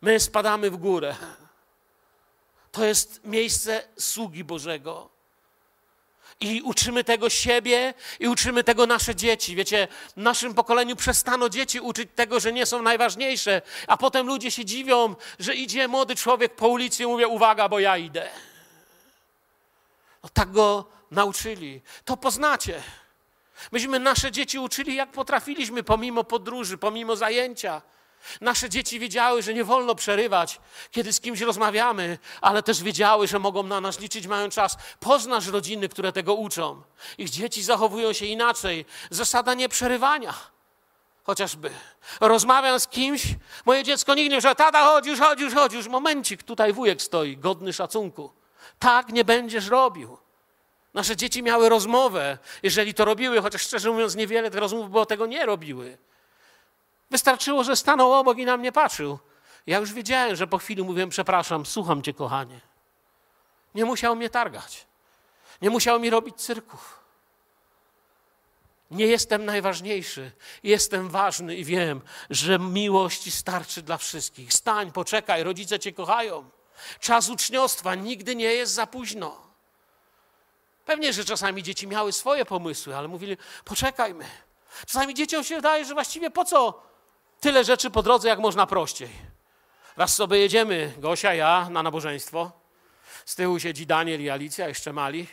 My 0.00 0.20
spadamy 0.20 0.70
w 0.70 0.76
górę. 0.76 1.16
To 2.72 2.84
jest 2.84 3.20
miejsce 3.24 3.88
sługi 3.98 4.44
Bożego. 4.44 5.13
I 6.40 6.62
uczymy 6.62 7.04
tego 7.04 7.30
siebie 7.30 7.94
i 8.20 8.28
uczymy 8.28 8.64
tego 8.64 8.86
nasze 8.86 9.14
dzieci. 9.14 9.56
Wiecie, 9.56 9.88
w 10.16 10.16
naszym 10.16 10.54
pokoleniu 10.54 10.96
przestano 10.96 11.48
dzieci 11.48 11.80
uczyć 11.80 12.08
tego, 12.14 12.40
że 12.40 12.52
nie 12.52 12.66
są 12.66 12.82
najważniejsze, 12.82 13.62
a 13.86 13.96
potem 13.96 14.26
ludzie 14.26 14.50
się 14.50 14.64
dziwią, 14.64 15.16
że 15.38 15.54
idzie 15.54 15.88
młody 15.88 16.16
człowiek 16.16 16.56
po 16.56 16.68
ulicy 16.68 17.02
i 17.02 17.06
mówi: 17.06 17.24
Uwaga, 17.24 17.68
bo 17.68 17.80
ja 17.80 17.96
idę. 17.96 18.28
No, 20.22 20.28
tak 20.32 20.50
go 20.50 20.84
nauczyli. 21.10 21.80
To 22.04 22.16
poznacie. 22.16 22.82
Myśmy 23.72 23.98
nasze 23.98 24.32
dzieci 24.32 24.58
uczyli, 24.58 24.94
jak 24.94 25.12
potrafiliśmy, 25.12 25.82
pomimo 25.82 26.24
podróży, 26.24 26.78
pomimo 26.78 27.16
zajęcia. 27.16 27.82
Nasze 28.40 28.70
dzieci 28.70 28.98
wiedziały, 28.98 29.42
że 29.42 29.54
nie 29.54 29.64
wolno 29.64 29.94
przerywać, 29.94 30.60
kiedy 30.90 31.12
z 31.12 31.20
kimś 31.20 31.40
rozmawiamy, 31.40 32.18
ale 32.40 32.62
też 32.62 32.82
wiedziały, 32.82 33.28
że 33.28 33.38
mogą 33.38 33.62
na 33.62 33.80
nas 33.80 34.00
liczyć, 34.00 34.26
mają 34.26 34.50
czas. 34.50 34.76
Poznasz 35.00 35.46
rodziny, 35.46 35.88
które 35.88 36.12
tego 36.12 36.34
uczą. 36.34 36.82
Ich 37.18 37.30
dzieci 37.30 37.62
zachowują 37.62 38.12
się 38.12 38.26
inaczej. 38.26 38.84
Zasada 39.10 39.54
nieprzerywania. 39.54 40.34
Chociażby. 41.24 41.70
Rozmawiam 42.20 42.80
z 42.80 42.88
kimś, 42.88 43.22
moje 43.64 43.84
dziecko 43.84 44.14
nigdy 44.14 44.34
nie 44.34 44.40
że 44.40 44.54
tata, 44.54 44.84
chodź 44.84 45.06
już, 45.06 45.20
chodź 45.20 45.40
już, 45.40 45.54
chodź 45.54 45.72
już. 45.72 45.88
Momencik, 45.88 46.42
tutaj 46.42 46.72
wujek 46.72 47.02
stoi, 47.02 47.36
godny 47.36 47.72
szacunku. 47.72 48.32
Tak 48.78 49.08
nie 49.08 49.24
będziesz 49.24 49.66
robił. 49.66 50.18
Nasze 50.94 51.16
dzieci 51.16 51.42
miały 51.42 51.68
rozmowę, 51.68 52.38
jeżeli 52.62 52.94
to 52.94 53.04
robiły, 53.04 53.42
chociaż 53.42 53.62
szczerze 53.62 53.90
mówiąc 53.90 54.14
niewiele 54.14 54.50
tych 54.50 54.60
rozmów, 54.60 54.90
bo 54.90 55.06
tego 55.06 55.26
nie 55.26 55.46
robiły. 55.46 55.98
Wystarczyło, 57.14 57.64
że 57.64 57.76
stanął 57.76 58.12
obok 58.12 58.38
i 58.38 58.44
na 58.44 58.56
mnie 58.56 58.72
patrzył. 58.72 59.18
Ja 59.66 59.78
już 59.78 59.92
wiedziałem, 59.92 60.36
że 60.36 60.46
po 60.46 60.58
chwili 60.58 60.82
mówiłem, 60.82 61.08
przepraszam, 61.08 61.66
słucham 61.66 62.02
cię, 62.02 62.14
kochanie. 62.14 62.60
Nie 63.74 63.84
musiał 63.84 64.16
mnie 64.16 64.30
targać. 64.30 64.86
Nie 65.62 65.70
musiał 65.70 66.00
mi 66.00 66.10
robić 66.10 66.36
cyrków. 66.36 67.00
Nie 68.90 69.06
jestem 69.06 69.44
najważniejszy, 69.44 70.32
jestem 70.62 71.08
ważny 71.08 71.56
i 71.56 71.64
wiem, 71.64 72.00
że 72.30 72.58
miłości 72.58 73.30
starczy 73.30 73.82
dla 73.82 73.96
wszystkich. 73.96 74.52
Stań, 74.52 74.92
poczekaj, 74.92 75.42
rodzice 75.42 75.78
cię 75.78 75.92
kochają. 75.92 76.50
Czas 77.00 77.28
uczniostwa 77.28 77.94
nigdy 77.94 78.36
nie 78.36 78.52
jest 78.54 78.72
za 78.72 78.86
późno. 78.86 79.36
Pewnie, 80.84 81.12
że 81.12 81.24
czasami 81.24 81.62
dzieci 81.62 81.86
miały 81.86 82.12
swoje 82.12 82.44
pomysły, 82.44 82.96
ale 82.96 83.08
mówili, 83.08 83.36
poczekajmy. 83.64 84.24
Czasami 84.86 85.14
dzieciom 85.14 85.44
się 85.44 85.56
wydaje, 85.56 85.84
że 85.84 85.94
właściwie 85.94 86.30
po 86.30 86.44
co 86.44 86.93
tyle 87.44 87.64
rzeczy 87.64 87.90
po 87.90 88.02
drodze, 88.02 88.28
jak 88.28 88.38
można 88.38 88.66
prościej. 88.66 89.10
Raz 89.96 90.14
sobie 90.14 90.38
jedziemy, 90.38 90.94
Gosia, 90.98 91.34
ja, 91.34 91.68
na 91.70 91.82
nabożeństwo. 91.82 92.52
Z 93.24 93.34
tyłu 93.34 93.58
siedzi 93.58 93.86
Daniel 93.86 94.22
i 94.22 94.30
Alicja, 94.30 94.68
jeszcze 94.68 94.92
mali. 94.92 95.28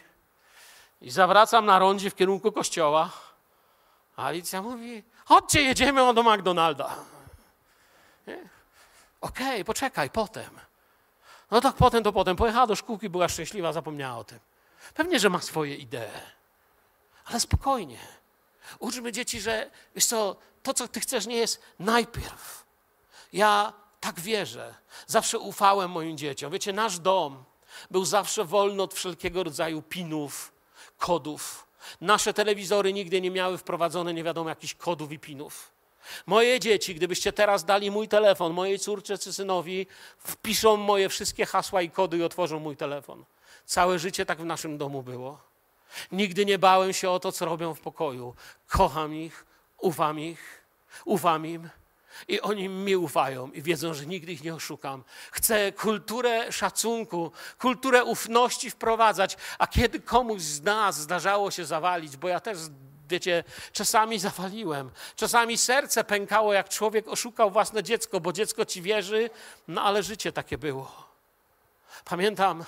I 1.02 1.12
zawracam 1.12 1.66
na 1.66 1.80
rondzie 1.80 2.10
w 2.10 2.16
kierunku 2.16 2.52
kościoła. 2.52 3.10
Alicja 4.16 4.62
mówi, 4.62 5.04
chodźcie, 5.26 5.62
jedziemy 5.62 6.14
do 6.14 6.24
McDonalda. 6.24 6.96
Okej, 9.22 9.46
okay, 9.46 9.66
poczekaj, 9.66 10.10
potem. 10.10 10.60
No 11.52 11.62
tak 11.62 11.76
potem, 11.76 12.04
to 12.04 12.14
potem. 12.14 12.36
Pojechała 12.36 12.68
do 12.68 12.76
szkółki, 12.76 13.10
była 13.10 13.30
szczęśliwa, 13.30 13.74
zapomniała 13.74 14.18
o 14.18 14.24
tym. 14.24 14.40
Pewnie, 14.94 15.20
że 15.20 15.30
ma 15.30 15.40
swoje 15.40 15.76
idee. 15.76 16.12
Ale 17.26 17.40
spokojnie. 17.40 18.00
Uczmy 18.80 19.12
dzieci, 19.12 19.42
że 19.42 19.70
wiesz 19.96 20.06
co, 20.06 20.36
to, 20.64 20.74
co 20.74 20.88
ty 20.88 21.00
chcesz, 21.00 21.28
nie 21.28 21.38
jest 21.38 21.62
najpierw. 21.80 22.66
Ja 23.34 23.74
tak 24.00 24.20
wierzę. 24.20 24.76
Zawsze 25.08 25.40
ufałem 25.40 25.92
moim 25.92 26.18
dzieciom. 26.18 26.52
Wiecie, 26.52 26.74
nasz 26.74 27.00
dom 27.00 27.44
był 27.92 28.06
zawsze 28.06 28.46
wolny 28.46 28.84
od 28.84 28.94
wszelkiego 28.94 29.44
rodzaju 29.44 29.82
pinów, 29.82 30.54
kodów. 30.98 31.68
Nasze 32.02 32.34
telewizory 32.34 32.94
nigdy 32.94 33.22
nie 33.22 33.32
miały 33.32 33.58
wprowadzone 33.58 34.14
nie 34.14 34.24
wiadomo 34.24 34.50
jakichś 34.50 34.74
kodów 34.74 35.12
i 35.12 35.20
pinów. 35.20 35.72
Moje 36.26 36.60
dzieci, 36.60 36.96
gdybyście 36.96 37.34
teraz 37.34 37.66
dali 37.66 37.92
mój 37.92 38.08
telefon 38.08 38.54
mojej 38.54 38.80
córce 38.80 39.18
czy 39.18 39.34
synowi, 39.34 39.88
wpiszą 40.18 40.78
moje 40.78 41.10
wszystkie 41.10 41.46
hasła 41.46 41.82
i 41.82 41.90
kody 41.90 42.18
i 42.18 42.24
otworzą 42.24 42.60
mój 42.60 42.78
telefon. 42.78 43.26
Całe 43.66 44.00
życie 44.00 44.26
tak 44.26 44.42
w 44.42 44.46
naszym 44.46 44.78
domu 44.78 45.04
było. 45.04 45.40
Nigdy 46.12 46.46
nie 46.46 46.60
bałem 46.60 46.94
się 46.94 47.10
o 47.10 47.20
to, 47.20 47.32
co 47.32 47.46
robią 47.46 47.74
w 47.74 47.80
pokoju. 47.80 48.36
Kocham 48.68 49.16
ich, 49.16 49.46
ufam 49.82 50.20
ich, 50.20 50.64
ufam 51.06 51.46
im. 51.46 51.70
I 52.28 52.42
oni 52.42 52.70
mi 52.70 52.96
ufają 52.96 53.52
i 53.52 53.62
wiedzą, 53.62 53.94
że 53.94 54.06
nigdy 54.06 54.32
ich 54.32 54.44
nie 54.44 54.56
oszukam. 54.56 55.04
Chcę 55.32 55.72
kulturę 55.72 56.52
szacunku, 56.52 57.32
kulturę 57.60 58.04
ufności 58.04 58.70
wprowadzać, 58.70 59.38
a 59.60 59.68
kiedy 59.68 60.00
komuś 60.00 60.42
z 60.42 60.62
nas 60.62 61.00
zdarzało 61.00 61.52
się 61.52 61.66
zawalić, 61.66 62.18
bo 62.18 62.28
ja 62.28 62.40
też, 62.40 62.58
wiecie, 63.10 63.44
czasami 63.74 64.20
zawaliłem, 64.20 64.92
czasami 65.16 65.58
serce 65.58 66.04
pękało, 66.04 66.54
jak 66.54 66.70
człowiek 66.70 67.08
oszukał 67.08 67.52
własne 67.52 67.84
dziecko, 67.84 68.20
bo 68.20 68.34
dziecko 68.34 68.66
ci 68.66 68.82
wierzy, 68.82 69.30
no 69.68 69.82
ale 69.82 70.04
życie 70.04 70.32
takie 70.32 70.58
było. 70.58 71.12
Pamiętam, 72.06 72.64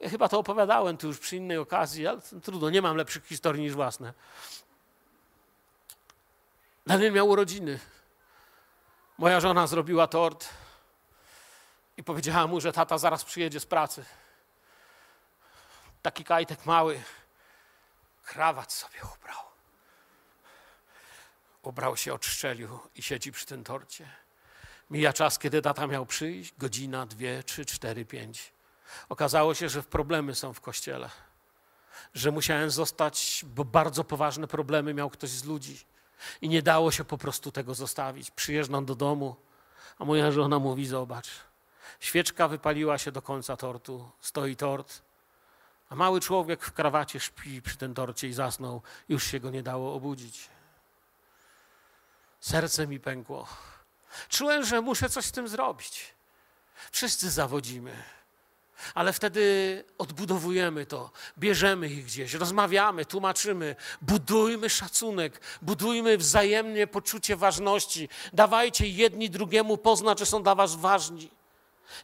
ja 0.00 0.08
chyba 0.10 0.28
to 0.28 0.38
opowiadałem 0.38 0.96
tu 0.96 1.06
już 1.06 1.18
przy 1.18 1.36
innej 1.36 1.58
okazji, 1.58 2.06
ale 2.06 2.20
trudno, 2.42 2.70
nie 2.70 2.82
mam 2.82 2.96
lepszych 2.96 3.26
historii 3.26 3.62
niż 3.62 3.72
własne. 3.74 4.12
Daniel 6.86 7.12
miał 7.12 7.28
urodziny. 7.28 7.78
Moja 9.18 9.40
żona 9.40 9.66
zrobiła 9.66 10.06
tort 10.06 10.48
i 11.96 12.04
powiedziała 12.04 12.46
mu, 12.46 12.60
że 12.60 12.72
tata 12.72 12.98
zaraz 12.98 13.24
przyjedzie 13.24 13.60
z 13.60 13.66
pracy. 13.66 14.04
Taki 16.02 16.24
kajtek 16.24 16.66
mały, 16.66 17.02
krawat 18.24 18.72
sobie 18.72 18.98
ubrał. 19.16 19.42
Ubrał 21.62 21.96
się, 21.96 22.14
odszczelił 22.14 22.78
i 22.94 23.02
siedzi 23.02 23.32
przy 23.32 23.46
tym 23.46 23.64
torcie. 23.64 24.08
Mija 24.90 25.12
czas, 25.12 25.38
kiedy 25.38 25.62
tata 25.62 25.86
miał 25.86 26.06
przyjść, 26.06 26.54
godzina, 26.58 27.06
dwie, 27.06 27.42
trzy, 27.42 27.64
cztery, 27.64 28.04
pięć. 28.04 28.52
Okazało 29.08 29.54
się, 29.54 29.68
że 29.68 29.82
problemy 29.82 30.34
są 30.34 30.52
w 30.52 30.60
kościele. 30.60 31.10
Że 32.14 32.30
musiałem 32.30 32.70
zostać, 32.70 33.44
bo 33.44 33.64
bardzo 33.64 34.04
poważne 34.04 34.46
problemy 34.46 34.94
miał 34.94 35.10
ktoś 35.10 35.30
z 35.30 35.44
ludzi. 35.44 35.84
I 36.42 36.48
nie 36.48 36.62
dało 36.62 36.90
się 36.90 37.04
po 37.04 37.18
prostu 37.18 37.52
tego 37.52 37.74
zostawić. 37.74 38.30
Przyjeżdżam 38.30 38.84
do 38.84 38.94
domu, 38.94 39.36
a 39.98 40.04
moja 40.04 40.32
żona 40.32 40.58
mówi: 40.58 40.86
Zobacz, 40.86 41.28
świeczka 42.00 42.48
wypaliła 42.48 42.98
się 42.98 43.12
do 43.12 43.22
końca 43.22 43.56
tortu, 43.56 44.10
stoi 44.20 44.56
tort, 44.56 45.02
a 45.88 45.94
mały 45.94 46.20
człowiek 46.20 46.64
w 46.64 46.72
krawacie 46.72 47.20
śpi 47.20 47.62
przy 47.62 47.76
tym 47.76 47.94
torcie 47.94 48.28
i 48.28 48.32
zasnął. 48.32 48.82
Już 49.08 49.24
się 49.24 49.40
go 49.40 49.50
nie 49.50 49.62
dało 49.62 49.94
obudzić. 49.94 50.48
Serce 52.40 52.86
mi 52.86 53.00
pękło. 53.00 53.48
Czułem, 54.28 54.64
że 54.64 54.80
muszę 54.80 55.08
coś 55.08 55.24
z 55.24 55.32
tym 55.32 55.48
zrobić. 55.48 56.14
Wszyscy 56.92 57.30
zawodzimy. 57.30 58.02
Ale 58.94 59.12
wtedy 59.12 59.84
odbudowujemy 59.98 60.86
to, 60.86 61.10
bierzemy 61.38 61.88
ich 61.88 62.04
gdzieś, 62.04 62.34
rozmawiamy, 62.34 63.04
tłumaczymy, 63.04 63.76
budujmy 64.02 64.70
szacunek, 64.70 65.40
budujmy 65.62 66.18
wzajemnie 66.18 66.86
poczucie 66.86 67.36
ważności. 67.36 68.08
Dawajcie 68.32 68.88
jedni 68.88 69.30
drugiemu 69.30 69.76
poznać, 69.76 70.18
że 70.18 70.26
są 70.26 70.42
dla 70.42 70.54
Was 70.54 70.74
ważni. 70.74 71.30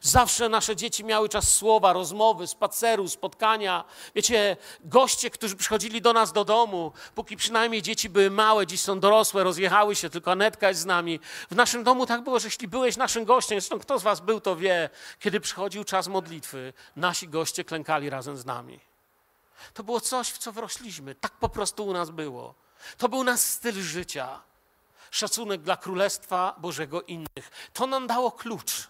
Zawsze 0.01 0.49
nasze 0.49 0.75
dzieci 0.75 1.03
miały 1.03 1.29
czas 1.29 1.55
słowa, 1.55 1.93
rozmowy, 1.93 2.47
spaceru, 2.47 3.07
spotkania. 3.07 3.83
Wiecie, 4.15 4.57
goście, 4.79 5.29
którzy 5.29 5.55
przychodzili 5.55 6.01
do 6.01 6.13
nas 6.13 6.33
do 6.33 6.45
domu, 6.45 6.91
póki 7.15 7.37
przynajmniej 7.37 7.81
dzieci 7.81 8.09
były 8.09 8.29
małe, 8.29 8.67
dziś 8.67 8.81
są 8.81 8.99
dorosłe, 8.99 9.43
rozjechały 9.43 9.95
się, 9.95 10.09
tylko 10.09 10.31
Anetka 10.31 10.69
jest 10.69 10.81
z 10.81 10.85
nami. 10.85 11.19
W 11.51 11.55
naszym 11.55 11.83
domu 11.83 12.05
tak 12.05 12.23
było, 12.23 12.39
że 12.39 12.47
jeśli 12.47 12.67
byłeś 12.67 12.97
naszym 12.97 13.25
gościem, 13.25 13.61
zresztą 13.61 13.79
kto 13.79 13.99
z 13.99 14.03
was 14.03 14.19
był, 14.19 14.41
to 14.41 14.55
wie, 14.55 14.89
kiedy 15.19 15.39
przychodził 15.39 15.83
czas 15.83 16.07
modlitwy, 16.07 16.73
nasi 16.95 17.27
goście 17.27 17.63
klękali 17.63 18.09
razem 18.09 18.37
z 18.37 18.45
nami. 18.45 18.79
To 19.73 19.83
było 19.83 20.01
coś, 20.01 20.29
w 20.29 20.37
co 20.37 20.51
wrośliśmy. 20.51 21.15
Tak 21.15 21.31
po 21.31 21.49
prostu 21.49 21.87
u 21.87 21.93
nas 21.93 22.09
było. 22.09 22.53
To 22.97 23.09
był 23.09 23.23
nasz 23.23 23.39
styl 23.39 23.81
życia. 23.81 24.41
Szacunek 25.11 25.61
dla 25.61 25.77
Królestwa 25.77 26.55
Bożego 26.57 27.01
innych. 27.01 27.69
To 27.73 27.87
nam 27.87 28.07
dało 28.07 28.31
klucz. 28.31 28.87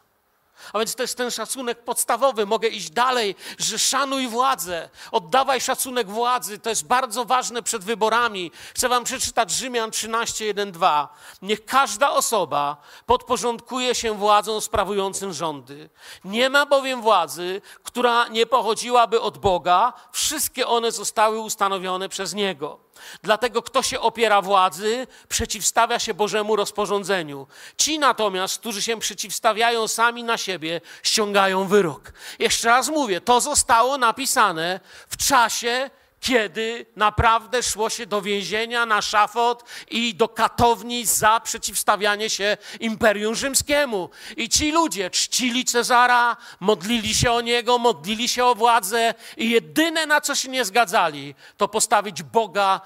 A 0.74 0.78
więc 0.80 0.96
jest 1.00 1.18
ten 1.18 1.32
szacunek 1.32 1.84
podstawowy. 1.84 2.46
Mogę 2.46 2.68
iść 2.68 2.90
dalej, 2.90 3.36
że 3.58 3.80
szanuj 3.80 4.28
władzę, 4.28 4.90
oddawaj 5.12 5.62
szacunek 5.62 6.10
władzy. 6.10 6.60
To 6.60 6.70
jest 6.70 6.86
bardzo 6.86 7.26
ważne 7.26 7.64
przed 7.64 7.84
wyborami. 7.84 8.52
Chcę 8.76 8.90
Wam 8.90 9.04
przeczytać 9.04 9.52
Rzymian 9.52 9.92
13, 9.92 10.46
1, 10.46 10.72
2. 10.72 11.14
Niech 11.42 11.66
każda 11.66 12.12
osoba 12.12 12.78
podporządkuje 13.06 13.96
się 13.96 14.14
władzą 14.14 14.62
sprawującym 14.62 15.34
rządy. 15.34 15.90
Nie 16.24 16.50
ma 16.50 16.66
bowiem 16.66 17.02
władzy, 17.02 17.62
która 17.84 18.28
nie 18.28 18.46
pochodziłaby 18.46 19.22
od 19.22 19.38
Boga. 19.38 19.94
Wszystkie 20.12 20.68
one 20.68 20.92
zostały 20.92 21.40
ustanowione 21.40 22.10
przez 22.10 22.34
Niego. 22.34 22.91
Dlatego 23.24 23.62
kto 23.62 23.82
się 23.82 24.00
opiera 24.00 24.42
władzy, 24.42 25.08
przeciwstawia 25.30 26.00
się 26.00 26.14
Bożemu 26.14 26.56
rozporządzeniu. 26.56 27.48
Ci 27.78 28.00
natomiast, 28.00 28.60
którzy 28.60 28.82
się 28.82 29.00
przeciwstawiają 29.00 29.88
sami 29.88 30.24
na 30.24 30.38
siebie, 30.38 30.82
ściągają 31.04 31.68
wyrok. 31.68 32.14
Jeszcze 32.40 32.68
raz 32.68 32.90
mówię, 32.90 33.22
to 33.22 33.42
zostało 33.42 33.98
napisane 33.98 34.80
w 35.10 35.18
czasie, 35.18 35.90
kiedy 36.22 36.86
naprawdę 36.96 37.64
szło 37.64 37.90
się 37.90 38.06
do 38.06 38.22
więzienia 38.22 38.86
na 38.86 39.02
szafot 39.02 39.64
i 39.90 40.16
do 40.16 40.30
katowni 40.30 41.06
za 41.06 41.40
przeciwstawianie 41.40 42.30
się 42.30 42.58
Imperium 42.80 43.36
Rzymskiemu. 43.36 44.10
I 44.38 44.50
ci 44.50 44.72
ludzie 44.72 45.10
czcili 45.10 45.66
Cezara, 45.66 46.38
modlili 46.60 47.14
się 47.14 47.32
o 47.32 47.42
niego, 47.42 47.78
modlili 47.78 48.30
się 48.30 48.46
o 48.46 48.56
władzę 48.56 49.14
i 49.38 49.50
jedyne 49.50 50.06
na 50.06 50.22
co 50.22 50.36
się 50.36 50.50
nie 50.50 50.66
zgadzali, 50.66 51.36
to 51.58 51.68
postawić 51.68 52.24
Boga 52.24 52.82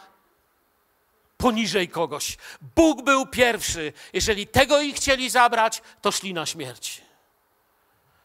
poniżej 1.37 1.89
kogoś. 1.89 2.37
Bóg 2.75 3.01
był 3.01 3.25
pierwszy. 3.25 3.93
Jeżeli 4.13 4.47
tego 4.47 4.81
ich 4.81 4.95
chcieli 4.95 5.29
zabrać, 5.29 5.81
to 6.01 6.11
szli 6.11 6.33
na 6.33 6.45
śmierć. 6.45 7.01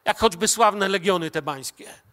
Jak 0.05 0.19
choćby 0.19 0.49
sławne 0.49 0.89
legiony 0.89 1.31
tebańskie. 1.31 2.10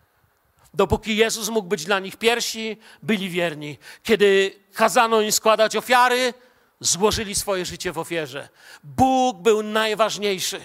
Dopóki 0.77 1.17
Jezus 1.17 1.49
mógł 1.49 1.67
być 1.67 1.85
dla 1.85 1.99
nich 1.99 2.17
pierwsi, 2.17 2.77
byli 3.03 3.29
wierni. 3.29 3.77
Kiedy 4.03 4.59
kazano 4.73 5.21
im 5.21 5.31
składać 5.31 5.75
ofiary, 5.75 6.33
złożyli 6.79 7.35
swoje 7.35 7.65
życie 7.65 7.91
w 7.91 7.97
ofierze. 7.97 8.49
Bóg 8.83 9.37
był 9.37 9.63
najważniejszy. 9.63 10.61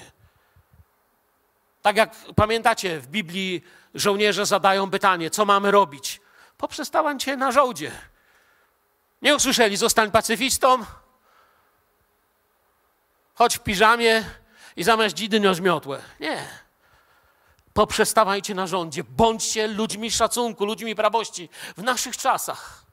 Tak 1.83 1.96
jak 1.96 2.16
pamiętacie, 2.37 3.01
w 3.01 3.07
Biblii 3.07 3.62
żołnierze 3.94 4.46
zadają 4.46 4.90
pytanie, 4.90 5.31
co 5.31 5.44
mamy 5.44 5.70
robić? 5.70 6.20
Poprzestałem 6.57 7.18
cię 7.18 7.37
na 7.37 7.53
żołdzie. 7.53 7.92
Nie 9.22 9.37
usłyszeli, 9.37 9.77
zostań 9.77 10.11
pacyfistą, 10.11 10.85
chodź 13.35 13.57
w 13.57 13.61
piżamie 13.61 14.25
i 14.77 14.83
zamiast 14.85 15.14
dzidy 15.14 15.40
nios 15.40 15.61
miotłę. 15.61 16.03
Nie. 16.20 16.62
Poprzestawajcie 17.74 18.54
na 18.54 18.66
rządzie, 18.66 19.04
bądźcie 19.04 19.66
ludźmi 19.66 20.11
szacunku, 20.11 20.64
ludźmi 20.64 20.94
prawości 20.94 21.48
w 21.76 21.82
naszych 21.82 22.16
czasach. 22.16 22.85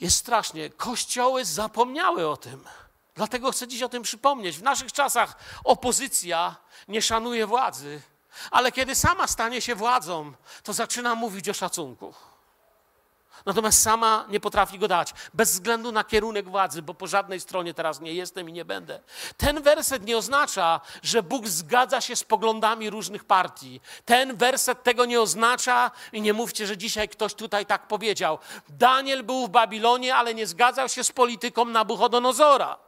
Jest 0.00 0.16
strasznie. 0.16 0.70
Kościoły 0.70 1.44
zapomniały 1.44 2.28
o 2.28 2.36
tym. 2.36 2.64
Dlatego 3.14 3.52
chcę 3.52 3.68
dziś 3.68 3.82
o 3.82 3.88
tym 3.88 4.02
przypomnieć. 4.02 4.58
W 4.58 4.62
naszych 4.62 4.92
czasach 4.92 5.36
opozycja 5.64 6.56
nie 6.88 7.02
szanuje 7.02 7.46
władzy, 7.46 8.02
ale 8.50 8.72
kiedy 8.72 8.94
sama 8.94 9.26
stanie 9.26 9.60
się 9.60 9.74
władzą, 9.74 10.32
to 10.62 10.72
zaczyna 10.72 11.14
mówić 11.14 11.48
o 11.48 11.54
szacunku. 11.54 12.14
Natomiast 13.46 13.82
sama 13.82 14.24
nie 14.28 14.40
potrafi 14.40 14.78
go 14.78 14.88
dać, 14.88 15.14
bez 15.34 15.52
względu 15.52 15.92
na 15.92 16.04
kierunek 16.04 16.48
władzy, 16.48 16.82
bo 16.82 16.94
po 16.94 17.06
żadnej 17.06 17.40
stronie 17.40 17.74
teraz 17.74 18.00
nie 18.00 18.12
jestem 18.12 18.48
i 18.48 18.52
nie 18.52 18.64
będę. 18.64 19.00
Ten 19.36 19.62
werset 19.62 20.06
nie 20.06 20.16
oznacza, 20.16 20.80
że 21.02 21.22
Bóg 21.22 21.48
zgadza 21.48 22.00
się 22.00 22.16
z 22.16 22.24
poglądami 22.24 22.90
różnych 22.90 23.24
partii. 23.24 23.80
Ten 24.04 24.36
werset 24.36 24.82
tego 24.82 25.04
nie 25.04 25.20
oznacza 25.20 25.90
i 26.12 26.22
nie 26.22 26.32
mówcie, 26.32 26.66
że 26.66 26.76
dzisiaj 26.76 27.08
ktoś 27.08 27.34
tutaj 27.34 27.66
tak 27.66 27.88
powiedział. 27.88 28.38
Daniel 28.68 29.22
był 29.24 29.46
w 29.46 29.50
Babilonie, 29.50 30.14
ale 30.14 30.34
nie 30.34 30.46
zgadzał 30.46 30.88
się 30.88 31.04
z 31.04 31.12
polityką 31.12 31.64
Nabuchodonozora. 31.64 32.87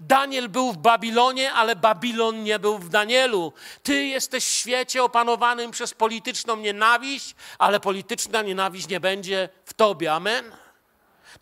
Daniel 0.00 0.48
był 0.48 0.72
w 0.72 0.78
Babilonie, 0.78 1.52
ale 1.52 1.76
Babilon 1.76 2.42
nie 2.42 2.58
był 2.58 2.78
w 2.78 2.88
Danielu. 2.88 3.52
Ty 3.82 4.04
jesteś 4.04 4.44
w 4.44 4.50
świecie 4.50 5.04
opanowanym 5.04 5.70
przez 5.70 5.94
polityczną 5.94 6.56
nienawiść, 6.56 7.34
ale 7.58 7.80
polityczna 7.80 8.42
nienawiść 8.42 8.88
nie 8.88 9.00
będzie 9.00 9.48
w 9.64 9.74
tobie. 9.74 10.12
Amen. 10.12 10.52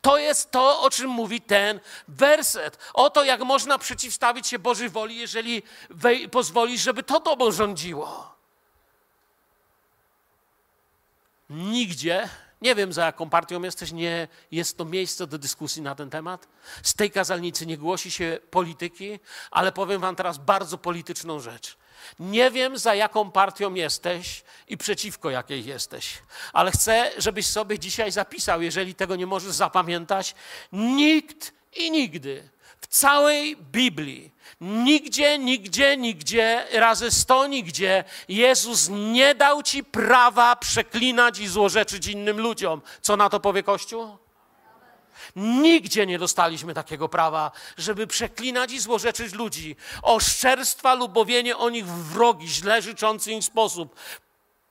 To 0.00 0.18
jest 0.18 0.50
to, 0.50 0.80
o 0.80 0.90
czym 0.90 1.10
mówi 1.10 1.40
ten 1.40 1.80
werset. 2.08 2.78
Oto 2.94 3.24
jak 3.24 3.40
można 3.40 3.78
przeciwstawić 3.78 4.46
się 4.46 4.58
Bożej 4.58 4.88
woli, 4.88 5.16
jeżeli 5.16 5.62
pozwolisz, 6.30 6.80
żeby 6.80 7.02
to 7.02 7.20
tobą 7.20 7.52
rządziło. 7.52 8.34
Nigdzie 11.50 12.28
nie 12.62 12.74
wiem, 12.74 12.92
za 12.92 13.06
jaką 13.06 13.30
partią 13.30 13.62
jesteś, 13.62 13.92
nie 13.92 14.28
jest 14.52 14.76
to 14.76 14.84
miejsce 14.84 15.26
do 15.26 15.38
dyskusji 15.38 15.82
na 15.82 15.94
ten 15.94 16.10
temat. 16.10 16.48
Z 16.82 16.94
tej 16.94 17.10
kazalnicy 17.10 17.66
nie 17.66 17.78
głosi 17.78 18.10
się 18.10 18.38
polityki, 18.50 19.20
ale 19.50 19.72
powiem 19.72 20.00
Wam 20.00 20.16
teraz 20.16 20.38
bardzo 20.38 20.78
polityczną 20.78 21.40
rzecz. 21.40 21.76
Nie 22.18 22.50
wiem, 22.50 22.78
za 22.78 22.94
jaką 22.94 23.30
partią 23.30 23.74
jesteś 23.74 24.42
i 24.68 24.76
przeciwko 24.76 25.30
jakiej 25.30 25.64
jesteś, 25.64 26.22
ale 26.52 26.70
chcę, 26.70 27.10
żebyś 27.18 27.46
sobie 27.46 27.78
dzisiaj 27.78 28.12
zapisał, 28.12 28.62
jeżeli 28.62 28.94
tego 28.94 29.16
nie 29.16 29.26
możesz 29.26 29.52
zapamiętać. 29.52 30.34
Nikt 30.72 31.52
i 31.76 31.90
nigdy 31.90 32.48
w 32.80 32.86
całej 32.86 33.56
Biblii, 33.56 34.30
nigdzie, 34.60 35.38
nigdzie, 35.38 35.96
nigdzie, 35.96 36.66
razy 36.72 37.10
sto 37.10 37.46
nigdzie, 37.46 38.04
Jezus 38.28 38.88
nie 38.88 39.34
dał 39.34 39.62
ci 39.62 39.84
prawa 39.84 40.56
przeklinać 40.56 41.38
i 41.38 41.48
złorzeczyć 41.48 42.06
innym 42.06 42.40
ludziom. 42.40 42.82
Co 43.00 43.16
na 43.16 43.28
to 43.30 43.40
powie 43.40 43.62
Kościół? 43.62 44.18
Nigdzie 45.36 46.06
nie 46.06 46.18
dostaliśmy 46.18 46.74
takiego 46.74 47.08
prawa, 47.08 47.50
żeby 47.78 48.06
przeklinać 48.06 48.72
i 48.72 48.80
złorzeczyć 48.80 49.32
ludzi. 49.32 49.76
Oszczerstwa 50.02 50.94
lub 50.94 51.14
mówienie 51.14 51.56
o 51.56 51.70
nich 51.70 51.86
w 51.86 52.12
wrogi, 52.12 52.48
źle 52.48 52.82
życzący 52.82 53.32
im 53.32 53.42
sposób. 53.42 53.94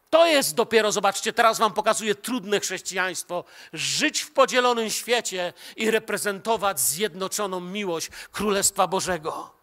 To 0.10 0.26
jest 0.26 0.56
dopiero, 0.56 0.92
zobaczcie, 0.92 1.34
teraz 1.34 1.60
wam 1.60 1.74
pokazuję 1.74 2.16
trudne 2.16 2.60
chrześcijaństwo. 2.60 3.44
Żyć 3.74 4.22
w 4.22 4.32
podzielonym 4.32 4.90
świecie 4.90 5.54
i 5.76 5.92
reprezentować 5.92 6.80
zjednoczoną 6.80 7.60
miłość 7.60 8.10
Królestwa 8.32 8.88
Bożego. 8.88 9.54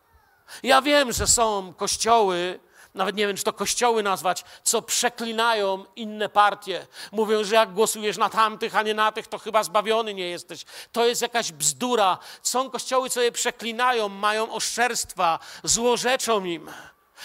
Ja 0.62 0.82
wiem, 0.82 1.12
że 1.12 1.26
są 1.26 1.74
kościoły, 1.74 2.60
nawet 2.94 3.16
nie 3.16 3.26
wiem, 3.26 3.36
czy 3.36 3.44
to 3.44 3.52
kościoły 3.52 4.02
nazwać, 4.02 4.44
co 4.62 4.82
przeklinają 4.82 5.84
inne 5.96 6.28
partie. 6.28 6.86
Mówią, 7.12 7.44
że 7.44 7.54
jak 7.54 7.72
głosujesz 7.72 8.16
na 8.16 8.28
tamtych, 8.28 8.76
a 8.76 8.82
nie 8.82 8.94
na 8.94 9.12
tych, 9.12 9.26
to 9.26 9.38
chyba 9.38 9.62
zbawiony 9.62 10.14
nie 10.14 10.28
jesteś. 10.28 10.64
To 10.92 11.06
jest 11.06 11.22
jakaś 11.22 11.52
bzdura. 11.52 12.18
Są 12.42 12.70
kościoły, 12.70 13.10
co 13.10 13.22
je 13.22 13.32
przeklinają, 13.32 14.08
mają 14.08 14.52
oszczerstwa, 14.52 15.38
złorzeczą 15.64 16.44
im, 16.44 16.70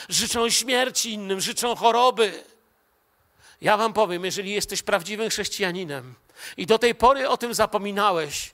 życzą 0.10 0.50
śmierci 0.50 1.14
innym, 1.14 1.42
życzą 1.42 1.76
choroby. 1.76 2.44
Ja 3.62 3.78
wam 3.78 3.94
powiem, 3.94 4.26
jeżeli 4.26 4.52
jesteś 4.52 4.82
prawdziwym 4.84 5.30
chrześcijaninem 5.30 6.16
i 6.58 6.66
do 6.66 6.80
tej 6.80 6.96
pory 6.96 7.30
o 7.30 7.38
tym 7.38 7.54
zapominałeś, 7.54 8.54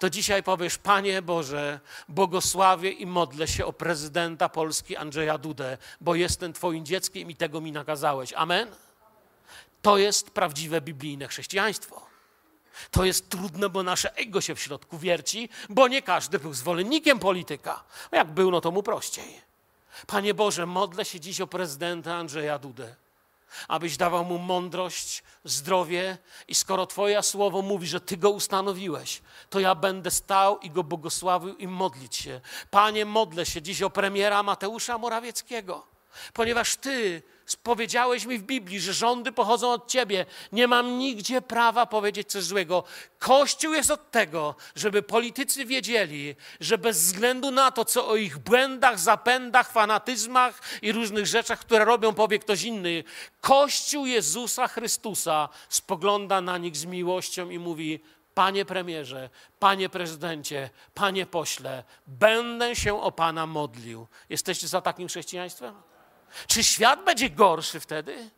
to 0.00 0.10
dzisiaj 0.10 0.42
powiesz, 0.42 0.78
Panie 0.78 1.22
Boże, 1.22 1.80
błogosławię 2.08 2.90
i 2.90 3.06
modlę 3.06 3.48
się 3.48 3.66
o 3.66 3.72
prezydenta 3.72 4.48
Polski 4.48 4.96
Andrzeja 4.96 5.38
Dudę, 5.38 5.78
bo 6.00 6.14
jestem 6.14 6.52
Twoim 6.52 6.84
dzieckiem 6.84 7.30
i 7.30 7.36
tego 7.36 7.60
mi 7.60 7.72
nakazałeś. 7.72 8.32
Amen? 8.32 8.68
To 9.82 9.98
jest 9.98 10.30
prawdziwe 10.30 10.80
biblijne 10.80 11.28
chrześcijaństwo. 11.28 12.06
To 12.90 13.04
jest 13.04 13.28
trudne, 13.28 13.68
bo 13.68 13.82
nasze 13.82 14.16
ego 14.16 14.40
się 14.40 14.54
w 14.54 14.60
środku 14.60 14.98
wierci, 14.98 15.48
bo 15.68 15.88
nie 15.88 16.02
każdy 16.02 16.38
był 16.38 16.54
zwolennikiem 16.54 17.18
polityka. 17.18 17.84
Jak 18.12 18.30
był, 18.30 18.50
no 18.50 18.60
to 18.60 18.70
mu 18.70 18.82
prościej. 18.82 19.40
Panie 20.06 20.34
Boże, 20.34 20.66
modlę 20.66 21.04
się 21.04 21.20
dziś 21.20 21.40
o 21.40 21.46
prezydenta 21.46 22.14
Andrzeja 22.14 22.58
Dudę 22.58 22.94
abyś 23.68 23.96
dawał 23.96 24.24
mu 24.24 24.38
mądrość, 24.38 25.22
zdrowie 25.44 26.18
i 26.48 26.54
skoro 26.54 26.86
Twoje 26.86 27.22
słowo 27.22 27.62
mówi, 27.62 27.86
że 27.86 28.00
Ty 28.00 28.16
go 28.16 28.30
ustanowiłeś, 28.30 29.22
to 29.50 29.60
ja 29.60 29.74
będę 29.74 30.10
stał 30.10 30.58
i 30.58 30.70
go 30.70 30.84
błogosławił 30.84 31.56
i 31.56 31.68
modlić 31.68 32.16
się. 32.16 32.40
Panie, 32.70 33.04
modlę 33.04 33.46
się 33.46 33.62
dziś 33.62 33.82
o 33.82 33.90
premiera 33.90 34.42
Mateusza 34.42 34.98
Morawieckiego, 34.98 35.86
ponieważ 36.32 36.76
Ty 36.76 37.22
Powiedziałeś 37.62 38.24
mi 38.24 38.38
w 38.38 38.42
Biblii, 38.42 38.80
że 38.80 38.92
rządy 38.92 39.32
pochodzą 39.32 39.72
od 39.72 39.88
Ciebie. 39.88 40.26
Nie 40.52 40.68
mam 40.68 40.98
nigdzie 40.98 41.42
prawa 41.42 41.86
powiedzieć 41.86 42.30
coś 42.30 42.44
złego. 42.44 42.84
Kościół 43.18 43.72
jest 43.72 43.90
od 43.90 44.10
tego, 44.10 44.54
żeby 44.76 45.02
politycy 45.02 45.64
wiedzieli, 45.64 46.36
że 46.60 46.78
bez 46.78 46.98
względu 46.98 47.50
na 47.50 47.70
to, 47.70 47.84
co 47.84 48.08
o 48.08 48.16
ich 48.16 48.38
błędach, 48.38 48.98
zapędach, 48.98 49.72
fanatyzmach 49.72 50.60
i 50.82 50.92
różnych 50.92 51.26
rzeczach, 51.26 51.60
które 51.60 51.84
robią, 51.84 52.14
powie 52.14 52.38
ktoś 52.38 52.62
inny, 52.62 53.04
Kościół 53.40 54.06
Jezusa 54.06 54.68
Chrystusa 54.68 55.48
spogląda 55.68 56.40
na 56.40 56.58
nich 56.58 56.76
z 56.76 56.84
miłością 56.84 57.50
i 57.50 57.58
mówi: 57.58 58.00
Panie 58.34 58.64
premierze, 58.64 59.30
panie 59.58 59.88
prezydencie, 59.88 60.70
panie 60.94 61.26
pośle, 61.26 61.84
będę 62.06 62.76
się 62.76 63.02
o 63.02 63.12
Pana 63.12 63.46
modlił. 63.46 64.06
Jesteście 64.28 64.68
za 64.68 64.80
takim 64.80 65.08
chrześcijaństwem? 65.08 65.93
Czy 66.46 66.64
świat 66.64 67.04
będzie 67.04 67.30
gorszy 67.30 67.80
wtedy? 67.80 68.30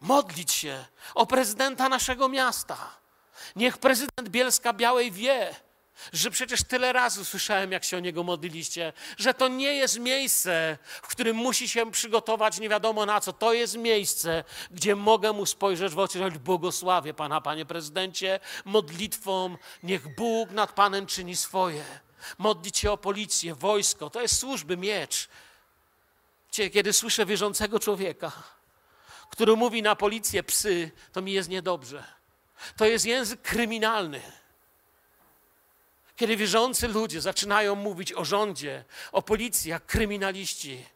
Modlić 0.00 0.52
się 0.52 0.84
o 1.14 1.26
prezydenta 1.26 1.88
naszego 1.88 2.28
miasta. 2.28 2.96
Niech 3.56 3.78
prezydent 3.78 4.28
Bielska 4.28 4.72
Białej 4.72 5.12
wie, 5.12 5.54
że 6.12 6.30
przecież 6.30 6.62
tyle 6.62 6.92
razy 6.92 7.24
słyszałem, 7.24 7.72
jak 7.72 7.84
się 7.84 7.96
o 7.96 8.00
niego 8.00 8.22
modliliście, 8.22 8.92
że 9.18 9.34
to 9.34 9.48
nie 9.48 9.74
jest 9.74 9.98
miejsce, 9.98 10.78
w 11.02 11.06
którym 11.06 11.36
musi 11.36 11.68
się 11.68 11.90
przygotować 11.90 12.60
nie 12.60 12.68
wiadomo 12.68 13.06
na 13.06 13.20
co. 13.20 13.32
To 13.32 13.52
jest 13.52 13.76
miejsce, 13.76 14.44
gdzie 14.70 14.96
mogę 14.96 15.32
mu 15.32 15.46
spojrzeć 15.46 15.92
w 15.92 15.98
oczy, 15.98 16.18
choć 16.18 16.38
błogosławię 16.38 17.14
Pana, 17.14 17.40
Panie 17.40 17.66
Prezydencie, 17.66 18.40
modlitwą, 18.64 19.56
niech 19.82 20.14
Bóg 20.14 20.50
nad 20.50 20.72
Panem 20.72 21.06
czyni 21.06 21.36
swoje. 21.36 21.84
Modlić 22.38 22.78
się 22.78 22.92
o 22.92 22.96
policję, 22.96 23.54
wojsko, 23.54 24.10
to 24.10 24.22
jest 24.22 24.38
służby, 24.38 24.76
miecz 24.76 25.28
kiedy 26.72 26.92
słyszę 26.92 27.26
wierzącego 27.26 27.80
człowieka, 27.80 28.32
który 29.30 29.56
mówi 29.56 29.82
na 29.82 29.96
policję 29.96 30.42
psy, 30.42 30.90
to 31.12 31.22
mi 31.22 31.32
jest 31.32 31.48
niedobrze. 31.48 32.04
To 32.76 32.84
jest 32.84 33.06
język 33.06 33.42
kryminalny. 33.42 34.22
Kiedy 36.16 36.36
wierzący 36.36 36.88
ludzie 36.88 37.20
zaczynają 37.20 37.74
mówić 37.74 38.12
o 38.12 38.24
rządzie, 38.24 38.84
o 39.12 39.22
policji, 39.22 39.70
jak 39.70 39.86
kryminaliści, 39.86 40.86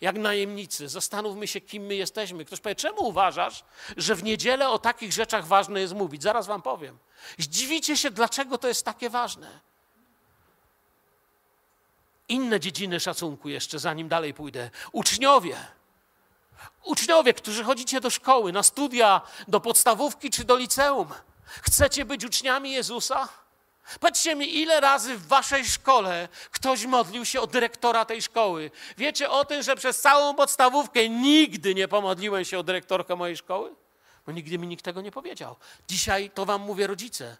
jak 0.00 0.16
najemnicy, 0.16 0.88
zastanówmy 0.88 1.46
się, 1.46 1.60
kim 1.60 1.82
my 1.82 1.94
jesteśmy. 1.94 2.44
Ktoś 2.44 2.60
powie, 2.60 2.74
czemu 2.74 3.08
uważasz, 3.08 3.64
że 3.96 4.14
w 4.14 4.24
niedzielę 4.24 4.68
o 4.68 4.78
takich 4.78 5.12
rzeczach 5.12 5.46
ważne 5.46 5.80
jest 5.80 5.94
mówić? 5.94 6.22
Zaraz 6.22 6.46
wam 6.46 6.62
powiem. 6.62 6.98
Zdziwicie 7.38 7.96
się, 7.96 8.10
dlaczego 8.10 8.58
to 8.58 8.68
jest 8.68 8.84
takie 8.84 9.10
ważne 9.10 9.60
inne 12.28 12.60
dziedziny 12.60 13.00
szacunku 13.00 13.48
jeszcze, 13.48 13.78
zanim 13.78 14.08
dalej 14.08 14.34
pójdę. 14.34 14.70
Uczniowie. 14.92 15.56
Uczniowie, 16.84 17.34
którzy 17.34 17.64
chodzicie 17.64 18.00
do 18.00 18.10
szkoły, 18.10 18.52
na 18.52 18.62
studia, 18.62 19.20
do 19.48 19.60
podstawówki 19.60 20.30
czy 20.30 20.44
do 20.44 20.56
liceum. 20.56 21.08
Chcecie 21.46 22.04
być 22.04 22.24
uczniami 22.24 22.72
Jezusa? 22.72 23.28
Powiedzcie 24.00 24.34
mi, 24.34 24.58
ile 24.58 24.80
razy 24.80 25.16
w 25.16 25.26
waszej 25.26 25.64
szkole 25.64 26.28
ktoś 26.50 26.84
modlił 26.84 27.24
się 27.24 27.40
o 27.40 27.46
dyrektora 27.46 28.04
tej 28.04 28.22
szkoły? 28.22 28.70
Wiecie 28.98 29.30
o 29.30 29.44
tym, 29.44 29.62
że 29.62 29.76
przez 29.76 30.00
całą 30.00 30.34
podstawówkę 30.34 31.08
nigdy 31.08 31.74
nie 31.74 31.88
pomodliłem 31.88 32.44
się 32.44 32.58
o 32.58 32.62
dyrektorkę 32.62 33.16
mojej 33.16 33.36
szkoły? 33.36 33.74
Bo 34.26 34.32
nigdy 34.32 34.58
mi 34.58 34.66
nikt 34.66 34.84
tego 34.84 35.00
nie 35.00 35.12
powiedział. 35.12 35.56
Dzisiaj 35.88 36.30
to 36.30 36.46
wam 36.46 36.60
mówię 36.60 36.86
rodzice. 36.86 37.36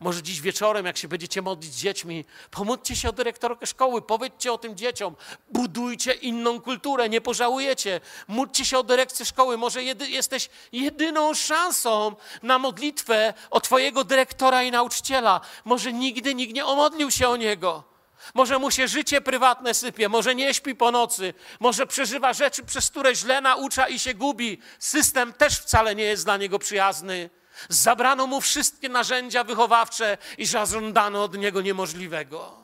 Może 0.00 0.22
dziś 0.22 0.40
wieczorem, 0.40 0.86
jak 0.86 0.96
się 0.96 1.08
będziecie 1.08 1.42
modlić 1.42 1.72
z 1.72 1.80
dziećmi, 1.80 2.24
pomódźcie 2.50 2.96
się 2.96 3.08
o 3.08 3.12
dyrektorkę 3.12 3.66
szkoły, 3.66 4.02
powiedzcie 4.02 4.52
o 4.52 4.58
tym 4.58 4.76
dzieciom, 4.76 5.16
budujcie 5.50 6.12
inną 6.12 6.60
kulturę, 6.60 7.08
nie 7.08 7.20
pożałujecie. 7.20 8.00
Módlcie 8.28 8.64
się 8.64 8.78
o 8.78 8.82
dyrekcję 8.82 9.26
szkoły. 9.26 9.58
Może 9.58 9.82
jedy, 9.82 10.08
jesteś 10.08 10.48
jedyną 10.72 11.34
szansą 11.34 12.16
na 12.42 12.58
modlitwę 12.58 13.34
o 13.50 13.60
Twojego 13.60 14.04
dyrektora 14.04 14.62
i 14.62 14.70
nauczyciela. 14.70 15.40
Może 15.64 15.92
nigdy 15.92 16.34
nikt 16.34 16.54
nie 16.54 16.66
omodlił 16.66 17.10
się 17.10 17.28
o 17.28 17.36
niego. 17.36 17.96
Może 18.34 18.58
mu 18.58 18.70
się 18.70 18.88
życie 18.88 19.20
prywatne 19.20 19.74
sypie, 19.74 20.08
może 20.08 20.34
nie 20.34 20.54
śpi 20.54 20.74
po 20.74 20.90
nocy, 20.90 21.34
może 21.60 21.86
przeżywa 21.86 22.32
rzeczy, 22.32 22.64
przez 22.64 22.90
które 22.90 23.14
źle 23.14 23.40
naucza 23.40 23.88
i 23.88 23.98
się 23.98 24.14
gubi. 24.14 24.58
System 24.78 25.32
też 25.32 25.58
wcale 25.58 25.94
nie 25.94 26.04
jest 26.04 26.24
dla 26.24 26.36
niego 26.36 26.58
przyjazny. 26.58 27.30
Zabrano 27.68 28.26
mu 28.26 28.40
wszystkie 28.40 28.88
narzędzia 28.88 29.44
wychowawcze 29.44 30.18
i 30.38 30.46
zażądano 30.46 31.24
od 31.24 31.38
niego 31.38 31.60
niemożliwego. 31.60 32.56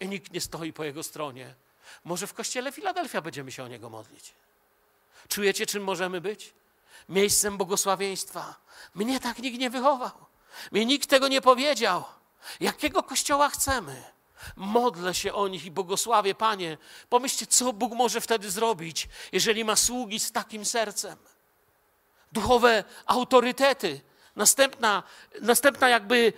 I 0.00 0.08
nikt 0.08 0.32
nie 0.32 0.40
stoi 0.40 0.72
po 0.72 0.84
jego 0.84 1.02
stronie. 1.02 1.54
Może 2.04 2.26
w 2.26 2.34
kościele 2.34 2.72
Filadelfia 2.72 3.20
będziemy 3.20 3.52
się 3.52 3.64
o 3.64 3.68
niego 3.68 3.90
modlić. 3.90 4.32
Czujecie, 5.28 5.66
czym 5.66 5.84
możemy 5.84 6.20
być? 6.20 6.54
Miejscem 7.08 7.56
błogosławieństwa. 7.56 8.54
Mnie 8.94 9.20
tak 9.20 9.38
nikt 9.38 9.58
nie 9.58 9.70
wychował. 9.70 10.10
Mnie 10.72 10.86
nikt 10.86 11.08
tego 11.10 11.28
nie 11.28 11.40
powiedział. 11.40 12.04
Jakiego 12.60 13.02
kościoła 13.02 13.48
chcemy? 13.48 14.02
Modlę 14.56 15.14
się 15.14 15.32
o 15.32 15.48
nich 15.48 15.64
i 15.64 15.70
błogosławię, 15.70 16.34
Panie. 16.34 16.78
Pomyślcie, 17.08 17.46
co 17.46 17.72
Bóg 17.72 17.92
może 17.92 18.20
wtedy 18.20 18.50
zrobić, 18.50 19.08
jeżeli 19.32 19.64
ma 19.64 19.76
sługi 19.76 20.20
z 20.20 20.32
takim 20.32 20.64
sercem 20.64 21.16
duchowe 22.32 22.84
autorytety. 23.06 24.00
Następna, 24.36 25.02
następna 25.40 25.88
jakby 25.88 26.32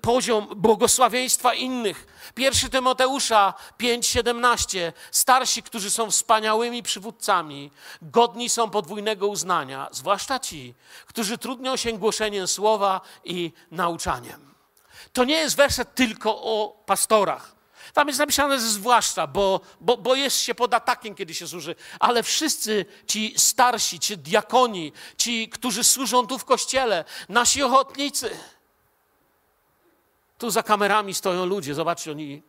poziom 0.00 0.48
błogosławieństwa 0.56 1.54
innych. 1.54 2.06
Pierwszy 2.34 2.68
Tymoteusza 2.68 3.54
5:17. 3.78 4.92
Starsi, 5.10 5.62
którzy 5.62 5.90
są 5.90 6.10
wspaniałymi 6.10 6.82
przywódcami, 6.82 7.70
godni 8.02 8.48
są 8.48 8.70
podwójnego 8.70 9.28
uznania, 9.28 9.88
zwłaszcza 9.92 10.38
ci, 10.38 10.74
którzy 11.06 11.38
trudnią 11.38 11.76
się 11.76 11.92
głoszeniem 11.92 12.48
słowa 12.48 13.00
i 13.24 13.52
nauczaniem. 13.70 14.54
To 15.12 15.24
nie 15.24 15.36
jest 15.36 15.56
werset 15.56 15.94
tylko 15.94 16.42
o 16.42 16.82
pastorach. 16.86 17.53
Tam 17.94 18.08
jest 18.08 18.18
napisane 18.18 18.60
zwłaszcza, 18.60 19.26
bo, 19.26 19.60
bo, 19.80 19.96
bo 19.96 20.14
jest 20.14 20.38
się 20.38 20.54
pod 20.54 20.74
atakiem, 20.74 21.14
kiedy 21.14 21.34
się 21.34 21.48
służy. 21.48 21.74
Ale 22.00 22.22
wszyscy 22.22 22.86
ci 23.06 23.34
starsi, 23.36 24.00
ci 24.00 24.18
diakoni, 24.18 24.92
ci, 25.16 25.48
którzy 25.48 25.84
służą 25.84 26.26
tu 26.26 26.38
w 26.38 26.44
kościele, 26.44 27.04
nasi 27.28 27.62
ochotnicy. 27.62 28.30
Tu 30.38 30.50
za 30.50 30.62
kamerami 30.62 31.14
stoją 31.14 31.46
ludzie, 31.46 31.74
zobaczcie, 31.74 32.10
oni. 32.10 32.42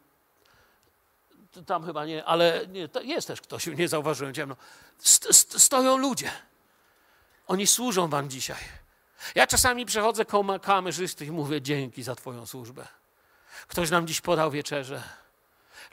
Tam 1.66 1.86
chyba 1.86 2.06
nie, 2.06 2.26
ale 2.26 2.68
nie, 2.68 2.90
jest 3.04 3.28
też 3.28 3.42
ktoś, 3.42 3.68
nie 3.68 3.88
zauważyłem 3.88 4.34
ciemno. 4.34 4.56
St, 5.00 5.28
st, 5.32 5.62
stoją 5.62 5.98
ludzie. 5.98 6.32
Oni 7.48 7.68
służą 7.68 8.08
wam 8.08 8.30
dzisiaj. 8.30 8.64
Ja 9.36 9.48
czasami 9.48 9.86
przechodzę 9.86 10.26
koło 10.26 10.60
kamerzysty 10.60 11.26
i 11.26 11.32
mówię 11.32 11.62
dzięki 11.62 12.04
za 12.04 12.16
Twoją 12.16 12.46
służbę. 12.46 12.88
Ktoś 13.68 13.90
nam 13.90 14.08
dziś 14.08 14.22
podał 14.22 14.52
wieczerzę. 14.52 15.25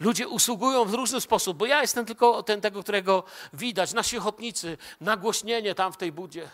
Ludzie 0.01 0.29
usługują 0.29 0.85
w 0.85 0.95
różny 0.95 1.21
sposób, 1.21 1.57
bo 1.57 1.67
ja 1.67 1.81
jestem 1.81 2.07
tylko 2.07 2.43
ten, 2.43 2.61
tego, 2.61 2.83
którego 2.83 3.25
widać. 3.53 3.93
Nasi 3.93 4.19
ochotnicy, 4.19 4.79
nagłośnienie 5.01 5.75
tam 5.75 5.93
w 5.93 5.97
tej 5.97 6.13
budzie. 6.13 6.51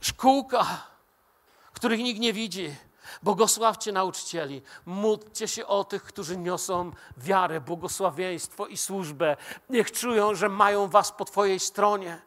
Szkółka, 0.00 0.86
których 1.72 2.00
nikt 2.00 2.20
nie 2.20 2.32
widzi. 2.32 2.74
Błogosławcie 3.22 3.92
nauczycieli, 3.92 4.62
módlcie 4.86 5.48
się 5.48 5.66
o 5.66 5.84
tych, 5.84 6.02
którzy 6.02 6.36
niosą 6.36 6.92
wiarę, 7.16 7.60
błogosławieństwo 7.60 8.66
i 8.66 8.76
służbę. 8.76 9.36
Niech 9.70 9.92
czują, 9.92 10.34
że 10.34 10.48
mają 10.48 10.88
was 10.88 11.12
po 11.12 11.24
Twojej 11.24 11.60
stronie. 11.60 12.20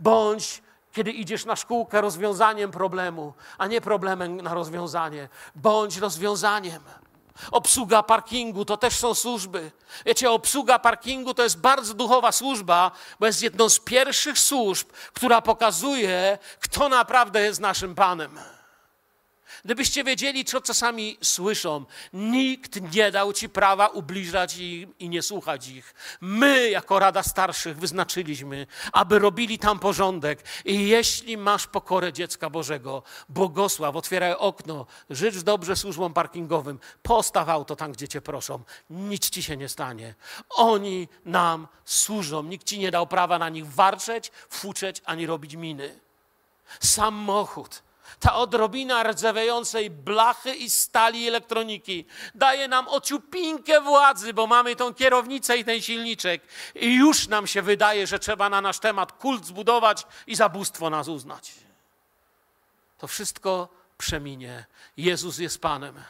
Bądź, 0.00 0.62
kiedy 0.92 1.10
idziesz 1.12 1.44
na 1.44 1.56
szkółkę, 1.56 2.00
rozwiązaniem 2.00 2.70
problemu, 2.70 3.34
a 3.58 3.66
nie 3.66 3.80
problemem 3.80 4.40
na 4.40 4.54
rozwiązanie. 4.54 5.28
Bądź 5.54 5.96
rozwiązaniem. 5.96 6.82
Obsługa 7.50 8.02
parkingu 8.02 8.64
to 8.64 8.76
też 8.76 8.94
są 8.94 9.14
służby. 9.14 9.70
Wiecie, 10.06 10.30
obsługa 10.30 10.78
parkingu 10.78 11.34
to 11.34 11.42
jest 11.42 11.58
bardzo 11.58 11.94
duchowa 11.94 12.32
służba, 12.32 12.90
bo 13.20 13.26
jest 13.26 13.42
jedną 13.42 13.68
z 13.68 13.78
pierwszych 13.78 14.38
służb, 14.38 14.88
która 15.12 15.42
pokazuje, 15.42 16.38
kto 16.60 16.88
naprawdę 16.88 17.40
jest 17.40 17.60
naszym 17.60 17.94
Panem. 17.94 18.38
Gdybyście 19.68 20.04
wiedzieli, 20.04 20.44
co 20.44 20.60
czasami 20.60 21.18
słyszą, 21.22 21.84
nikt 22.12 22.94
nie 22.94 23.10
dał 23.10 23.32
ci 23.32 23.48
prawa 23.48 23.86
ubliżać 23.86 24.56
im 24.56 24.94
i 24.98 25.08
nie 25.08 25.22
słuchać 25.22 25.68
ich. 25.68 25.94
My, 26.20 26.70
jako 26.70 26.98
Rada 26.98 27.22
Starszych, 27.22 27.78
wyznaczyliśmy, 27.78 28.66
aby 28.92 29.18
robili 29.18 29.58
tam 29.58 29.78
porządek. 29.78 30.44
I 30.64 30.88
jeśli 30.88 31.36
masz 31.36 31.66
pokorę 31.66 32.12
dziecka 32.12 32.50
Bożego, 32.50 33.02
błogosław, 33.28 33.96
otwieraj 33.96 34.32
okno, 34.32 34.86
życz 35.10 35.36
dobrze 35.36 35.76
służbom 35.76 36.12
parkingowym, 36.12 36.78
postaw 37.02 37.48
auto 37.48 37.76
tam, 37.76 37.92
gdzie 37.92 38.08
cię 38.08 38.20
proszą. 38.20 38.62
Nic 38.90 39.30
ci 39.30 39.42
się 39.42 39.56
nie 39.56 39.68
stanie. 39.68 40.14
Oni 40.50 41.08
nam 41.24 41.68
służą. 41.84 42.42
Nikt 42.42 42.66
ci 42.66 42.78
nie 42.78 42.90
dał 42.90 43.06
prawa 43.06 43.38
na 43.38 43.48
nich 43.48 43.66
warczeć, 43.66 44.32
fuczeć, 44.50 45.02
ani 45.04 45.26
robić 45.26 45.54
miny. 45.54 46.00
Samochód 46.80 47.87
ta 48.20 48.34
odrobina 48.34 49.02
rdzewiającej 49.02 49.90
blachy 49.90 50.54
i 50.54 50.70
stali 50.70 51.28
elektroniki 51.28 52.04
daje 52.34 52.68
nam 52.68 52.88
ociupinkę 52.88 53.80
władzy, 53.80 54.34
bo 54.34 54.46
mamy 54.46 54.76
tą 54.76 54.94
kierownicę 54.94 55.58
i 55.58 55.64
ten 55.64 55.82
silniczek 55.82 56.42
i 56.74 56.94
już 56.94 57.28
nam 57.28 57.46
się 57.46 57.62
wydaje, 57.62 58.06
że 58.06 58.18
trzeba 58.18 58.48
na 58.48 58.60
nasz 58.60 58.78
temat 58.78 59.12
kult 59.12 59.46
zbudować 59.46 60.06
i 60.26 60.36
zabóstwo 60.36 60.90
nas 60.90 61.08
uznać. 61.08 61.52
To 62.98 63.06
wszystko 63.06 63.68
przeminie. 63.98 64.64
Jezus 64.96 65.38
jest 65.38 65.60
Panem. 65.60 66.02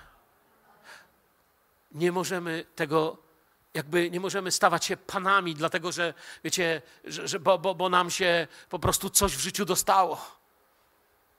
Nie 1.92 2.12
możemy 2.12 2.64
tego 2.74 3.28
jakby 3.74 4.10
nie 4.10 4.20
możemy 4.20 4.50
stawać 4.50 4.84
się 4.84 4.96
panami, 4.96 5.54
dlatego 5.54 5.92
że, 5.92 6.14
wiecie, 6.44 6.82
że, 7.04 7.28
że 7.28 7.40
bo, 7.40 7.58
bo, 7.58 7.74
bo 7.74 7.88
nam 7.88 8.10
się 8.10 8.46
po 8.68 8.78
prostu 8.78 9.10
coś 9.10 9.36
w 9.36 9.40
życiu 9.40 9.64
dostało. 9.64 10.37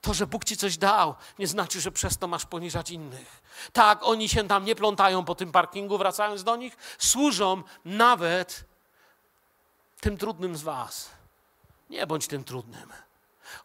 To, 0.00 0.14
że 0.14 0.26
Bóg 0.26 0.44
ci 0.44 0.56
coś 0.56 0.78
dał, 0.78 1.14
nie 1.38 1.46
znaczy, 1.46 1.80
że 1.80 1.92
przez 1.92 2.18
to 2.18 2.28
masz 2.28 2.46
poniżać 2.46 2.90
innych. 2.90 3.42
Tak, 3.72 3.98
oni 4.02 4.28
się 4.28 4.48
tam 4.48 4.64
nie 4.64 4.74
plątają 4.74 5.24
po 5.24 5.34
tym 5.34 5.52
parkingu, 5.52 5.98
wracając 5.98 6.44
do 6.44 6.56
nich, 6.56 6.76
służą 6.98 7.62
nawet 7.84 8.64
tym 10.00 10.16
trudnym 10.16 10.56
z 10.56 10.62
Was. 10.62 11.10
Nie 11.90 12.06
bądź 12.06 12.26
tym 12.26 12.44
trudnym. 12.44 12.92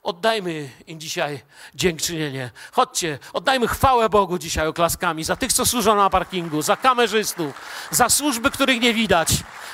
Oddajmy 0.04 0.70
im 0.88 1.00
dzisiaj 1.00 1.42
dziękczynienie. 1.76 2.52
Chodźcie, 2.72 3.20
oddajmy 3.34 3.68
chwałę 3.68 4.10
Bogu 4.10 4.38
dzisiaj 4.38 4.68
oklaskami 4.68 5.24
za 5.24 5.36
tych, 5.36 5.54
co 5.54 5.66
służą 5.66 5.96
na 5.96 6.10
parkingu, 6.10 6.62
za 6.62 6.78
kamerzystów, 6.78 7.62
za 7.92 8.10
służby, 8.10 8.52
których 8.52 8.82
nie 8.82 8.94
widać. 8.94 9.30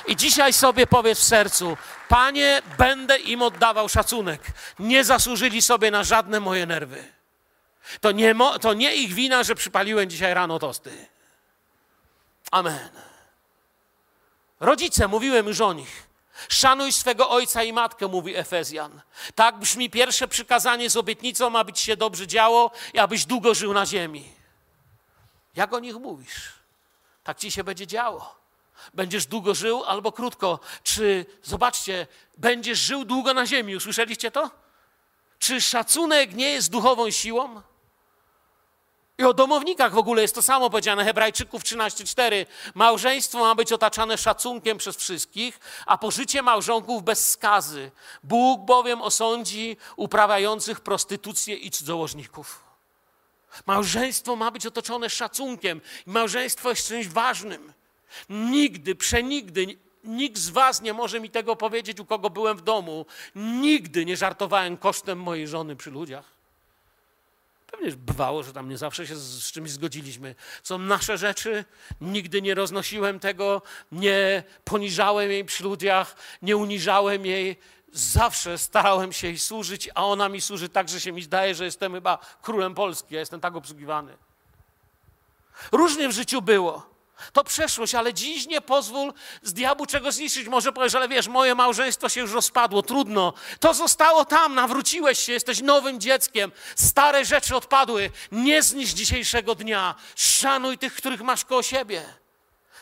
I 0.06 0.16
dzisiaj 0.16 0.52
sobie 0.52 0.86
powiedz 0.86 1.18
w 1.18 1.24
sercu: 1.24 1.76
Panie, 2.08 2.62
będę 2.78 3.18
im 3.18 3.42
oddawał 3.42 3.88
szacunek. 3.88 4.42
Nie 4.78 5.04
zasłużyli 5.04 5.62
sobie 5.62 5.90
na 5.90 6.04
żadne 6.04 6.40
moje 6.40 6.66
nerwy. 6.66 7.04
To 8.00 8.12
nie, 8.12 8.34
to 8.60 8.74
nie 8.74 8.94
ich 8.94 9.14
wina, 9.14 9.42
że 9.42 9.54
przypaliłem 9.54 10.10
dzisiaj 10.10 10.34
rano 10.34 10.58
tosty. 10.58 11.06
Amen. 12.50 12.88
Rodzice, 14.60 15.08
mówiłem 15.08 15.46
już 15.46 15.60
o 15.60 15.72
nich. 15.72 16.11
Szanuj 16.48 16.92
swego 16.92 17.30
ojca 17.30 17.62
i 17.62 17.72
matkę, 17.72 18.08
mówi 18.08 18.36
Efezjan. 18.36 19.00
Tak 19.34 19.58
brzmi 19.58 19.90
pierwsze 19.90 20.28
przykazanie 20.28 20.90
z 20.90 20.96
obietnicą, 20.96 21.50
ma 21.50 21.64
być 21.64 21.80
się 21.80 21.96
dobrze 21.96 22.26
działo 22.26 22.70
i 22.94 22.98
abyś 22.98 23.24
długo 23.24 23.54
żył 23.54 23.72
na 23.74 23.86
ziemi. 23.86 24.28
Jak 25.56 25.72
o 25.72 25.78
nich 25.78 25.96
mówisz? 25.96 26.52
Tak 27.24 27.38
ci 27.38 27.50
się 27.50 27.64
będzie 27.64 27.86
działo. 27.86 28.34
Będziesz 28.94 29.26
długo 29.26 29.54
żył 29.54 29.84
albo 29.84 30.12
krótko. 30.12 30.60
Czy, 30.82 31.26
zobaczcie, 31.42 32.06
będziesz 32.38 32.78
żył 32.78 33.04
długo 33.04 33.34
na 33.34 33.46
ziemi. 33.46 33.76
Usłyszeliście 33.76 34.30
to? 34.30 34.50
Czy 35.38 35.60
szacunek 35.60 36.34
nie 36.34 36.50
jest 36.50 36.70
duchową 36.70 37.10
siłą? 37.10 37.62
I 39.22 39.24
o 39.24 39.34
domownikach 39.34 39.92
w 39.92 39.98
ogóle 39.98 40.22
jest 40.22 40.34
to 40.34 40.42
samo 40.42 40.70
powiedziane, 40.70 41.04
Hebrajczyków 41.04 41.62
13:4. 41.62 42.46
Małżeństwo 42.74 43.38
ma 43.38 43.54
być 43.54 43.72
otaczane 43.72 44.18
szacunkiem 44.18 44.78
przez 44.78 44.96
wszystkich, 44.96 45.60
a 45.86 45.98
pożycie 45.98 46.42
małżonków 46.42 47.02
bez 47.02 47.30
skazy. 47.30 47.90
Bóg 48.22 48.60
bowiem 48.60 49.02
osądzi 49.02 49.76
uprawiających 49.96 50.80
prostytucję 50.80 51.56
i 51.56 51.70
cudzołożników. 51.70 52.64
Małżeństwo 53.66 54.36
ma 54.36 54.50
być 54.50 54.66
otoczone 54.66 55.10
szacunkiem. 55.10 55.80
Małżeństwo 56.06 56.68
jest 56.70 56.88
czymś 56.88 57.08
ważnym. 57.08 57.72
Nigdy, 58.28 58.94
przenigdy, 58.94 59.66
nikt 60.04 60.38
z 60.38 60.48
Was 60.48 60.82
nie 60.82 60.92
może 60.92 61.20
mi 61.20 61.30
tego 61.30 61.56
powiedzieć, 61.56 62.00
u 62.00 62.04
kogo 62.04 62.30
byłem 62.30 62.56
w 62.56 62.62
domu. 62.62 63.06
Nigdy 63.34 64.04
nie 64.04 64.16
żartowałem 64.16 64.76
kosztem 64.76 65.18
mojej 65.18 65.48
żony 65.48 65.76
przy 65.76 65.90
ludziach. 65.90 66.41
Pewnie 67.72 67.92
bywało, 67.92 68.42
że 68.42 68.52
tam 68.52 68.68
nie 68.68 68.78
zawsze 68.78 69.06
się 69.06 69.16
z, 69.16 69.52
czymś 69.52 69.70
zgodziliśmy. 69.70 70.34
Są 70.62 70.78
nasze 70.78 71.18
rzeczy, 71.18 71.64
nigdy 72.00 72.42
nie 72.42 72.54
roznosiłem 72.54 73.20
tego, 73.20 73.62
nie 73.92 74.42
poniżałem 74.64 75.30
jej 75.30 75.44
przy 75.44 75.64
ludziach, 75.64 76.16
nie 76.42 76.56
uniżałem 76.56 77.26
jej. 77.26 77.56
Zawsze 77.92 78.58
starałem 78.58 79.12
się 79.12 79.26
jej 79.26 79.38
służyć, 79.38 79.90
a 79.94 80.06
ona 80.06 80.28
mi 80.28 80.40
służy 80.40 80.68
tak, 80.68 80.88
że 80.88 81.00
się 81.00 81.12
mi 81.12 81.22
zdaje, 81.22 81.54
że 81.54 81.64
jestem 81.64 81.92
chyba 81.92 82.18
królem 82.42 82.74
Polski. 82.74 83.14
Ja 83.14 83.20
jestem 83.20 83.40
tak 83.40 83.56
obsługiwany. 83.56 84.16
Różnie 85.72 86.08
w 86.08 86.12
życiu 86.12 86.42
było. 86.42 86.91
To 87.32 87.44
przeszłość, 87.44 87.94
ale 87.94 88.14
dziś 88.14 88.46
nie 88.46 88.60
pozwól 88.60 89.12
z 89.42 89.52
diabłu 89.52 89.86
czego 89.86 90.12
zniszczyć. 90.12 90.48
Może 90.48 90.72
powiesz, 90.72 90.94
ale 90.94 91.08
wiesz, 91.08 91.28
moje 91.28 91.54
małżeństwo 91.54 92.08
się 92.08 92.20
już 92.20 92.32
rozpadło, 92.32 92.82
trudno. 92.82 93.32
To 93.60 93.74
zostało 93.74 94.24
tam, 94.24 94.54
nawróciłeś 94.54 95.18
się, 95.18 95.32
jesteś 95.32 95.60
nowym 95.60 96.00
dzieckiem. 96.00 96.52
Stare 96.76 97.24
rzeczy 97.24 97.56
odpadły. 97.56 98.10
Nie 98.32 98.62
zniszcz 98.62 98.94
dzisiejszego 98.94 99.54
dnia. 99.54 99.94
Szanuj 100.16 100.78
tych, 100.78 100.94
których 100.94 101.20
masz 101.20 101.44
koło 101.44 101.62
siebie. 101.62 102.04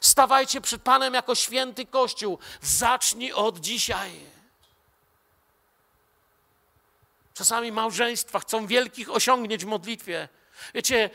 Stawajcie 0.00 0.61
przed 0.61 0.83
Panem 0.83 1.14
jako 1.14 1.35
święty 1.35 1.87
Kościół. 1.87 2.38
Zacznij 2.62 3.33
od 3.33 3.61
dzisiaj. 3.61 4.11
Czasami 7.35 7.72
małżeństwa 7.72 8.38
chcą 8.38 8.66
wielkich 8.66 9.11
osiągnięć 9.11 9.64
w 9.64 9.68
modlitwie. 9.68 10.29
Wiecie, 10.74 11.11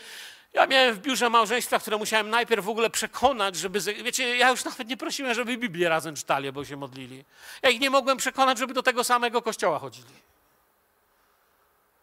ja 0.55 0.67
miałem 0.67 0.95
w 0.95 0.99
biurze 0.99 1.29
małżeństwa, 1.29 1.79
które 1.79 1.97
musiałem 1.97 2.29
najpierw 2.29 2.65
w 2.65 2.69
ogóle 2.69 2.89
przekonać, 2.89 3.55
żeby. 3.55 3.79
Wiecie, 3.79 4.37
ja 4.37 4.49
już 4.49 4.65
nawet 4.65 4.87
nie 4.87 4.97
prosiłem, 4.97 5.33
żeby 5.33 5.57
Biblię 5.57 5.89
razem 5.89 6.15
czytali, 6.15 6.51
bo 6.51 6.65
się 6.65 6.77
modlili. 6.77 7.25
Ja 7.61 7.69
ich 7.69 7.79
nie 7.79 7.89
mogłem 7.89 8.17
przekonać, 8.17 8.57
żeby 8.57 8.73
do 8.73 8.83
tego 8.83 9.03
samego 9.03 9.41
kościoła 9.41 9.79
chodzili. 9.79 10.13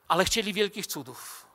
Ale 0.09 0.25
chcieli 0.25 0.53
wielkich 0.53 0.87
cudów. 0.87 1.47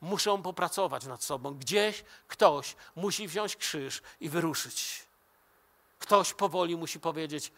Muszą 0.00 0.42
popracować 0.42 1.06
nad 1.06 1.24
sobą. 1.24 1.54
Gdzieś 1.54 2.04
ktoś 2.28 2.76
musi 2.96 3.28
wziąć 3.28 3.56
krzyż 3.56 4.02
i 4.20 4.28
wyruszyć. 4.28 5.02
Ktoś 5.98 6.34
powoli 6.34 6.76
musi 6.76 7.00
powiedzieć: 7.00 7.52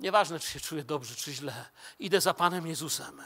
Nieważne, 0.00 0.40
czy 0.40 0.50
się 0.50 0.60
czuję 0.60 0.84
dobrze, 0.84 1.14
czy 1.14 1.32
źle, 1.32 1.64
idę 1.98 2.20
za 2.20 2.34
Panem 2.34 2.66
Jezusem. 2.66 3.22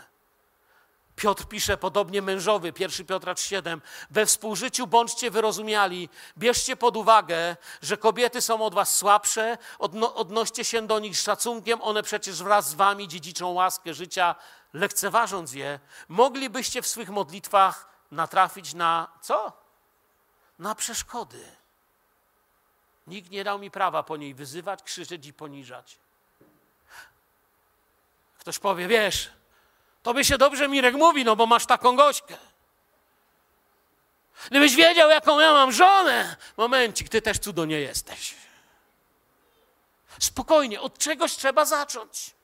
Piotr 1.16 1.44
pisze 1.44 1.76
podobnie 1.76 2.22
mężowy, 2.22 2.72
1 2.78 3.06
Piotra 3.06 3.34
3,7. 3.34 3.80
We 4.10 4.26
współżyciu 4.26 4.86
bądźcie 4.86 5.30
wyrozumiali, 5.30 6.08
bierzcie 6.38 6.76
pod 6.76 6.96
uwagę, 6.96 7.56
że 7.82 7.96
kobiety 7.96 8.40
są 8.40 8.62
od 8.62 8.74
was 8.74 8.96
słabsze, 8.96 9.58
odno, 9.78 10.14
odnoście 10.14 10.64
się 10.64 10.86
do 10.86 10.98
nich 10.98 11.16
z 11.16 11.22
szacunkiem, 11.22 11.82
one 11.82 12.02
przecież 12.02 12.42
wraz 12.42 12.68
z 12.68 12.74
wami 12.74 13.08
dziedziczą 13.08 13.52
łaskę 13.52 13.94
życia, 13.94 14.34
lekceważąc 14.72 15.52
je, 15.52 15.80
moglibyście 16.08 16.82
w 16.82 16.86
swych 16.86 17.08
modlitwach 17.10 17.88
natrafić 18.10 18.74
na 18.74 19.08
co? 19.20 19.52
Na 20.58 20.74
przeszkody. 20.74 21.44
Nikt 23.06 23.30
nie 23.30 23.44
dał 23.44 23.58
mi 23.58 23.70
prawa 23.70 24.02
po 24.02 24.16
niej 24.16 24.34
wyzywać, 24.34 24.82
krzyczeć 24.82 25.26
i 25.26 25.32
poniżać. 25.32 25.98
Ktoś 28.38 28.58
powie, 28.58 28.88
wiesz, 28.88 29.30
Tobie 30.06 30.24
się 30.24 30.38
dobrze, 30.38 30.68
Mirek, 30.68 30.94
mówi, 30.94 31.24
no 31.24 31.36
bo 31.36 31.46
masz 31.46 31.66
taką 31.66 31.96
gośkę. 31.96 32.36
Gdybyś 34.50 34.74
wiedział, 34.74 35.10
jaką 35.10 35.40
ja 35.40 35.52
mam 35.52 35.72
żonę, 35.72 36.36
momencik, 36.56 37.08
ty 37.08 37.22
też 37.22 37.38
cudo 37.38 37.64
nie 37.64 37.80
jesteś. 37.80 38.34
Spokojnie, 40.20 40.80
od 40.80 40.98
czegoś 40.98 41.36
trzeba 41.36 41.64
zacząć. 41.64 42.34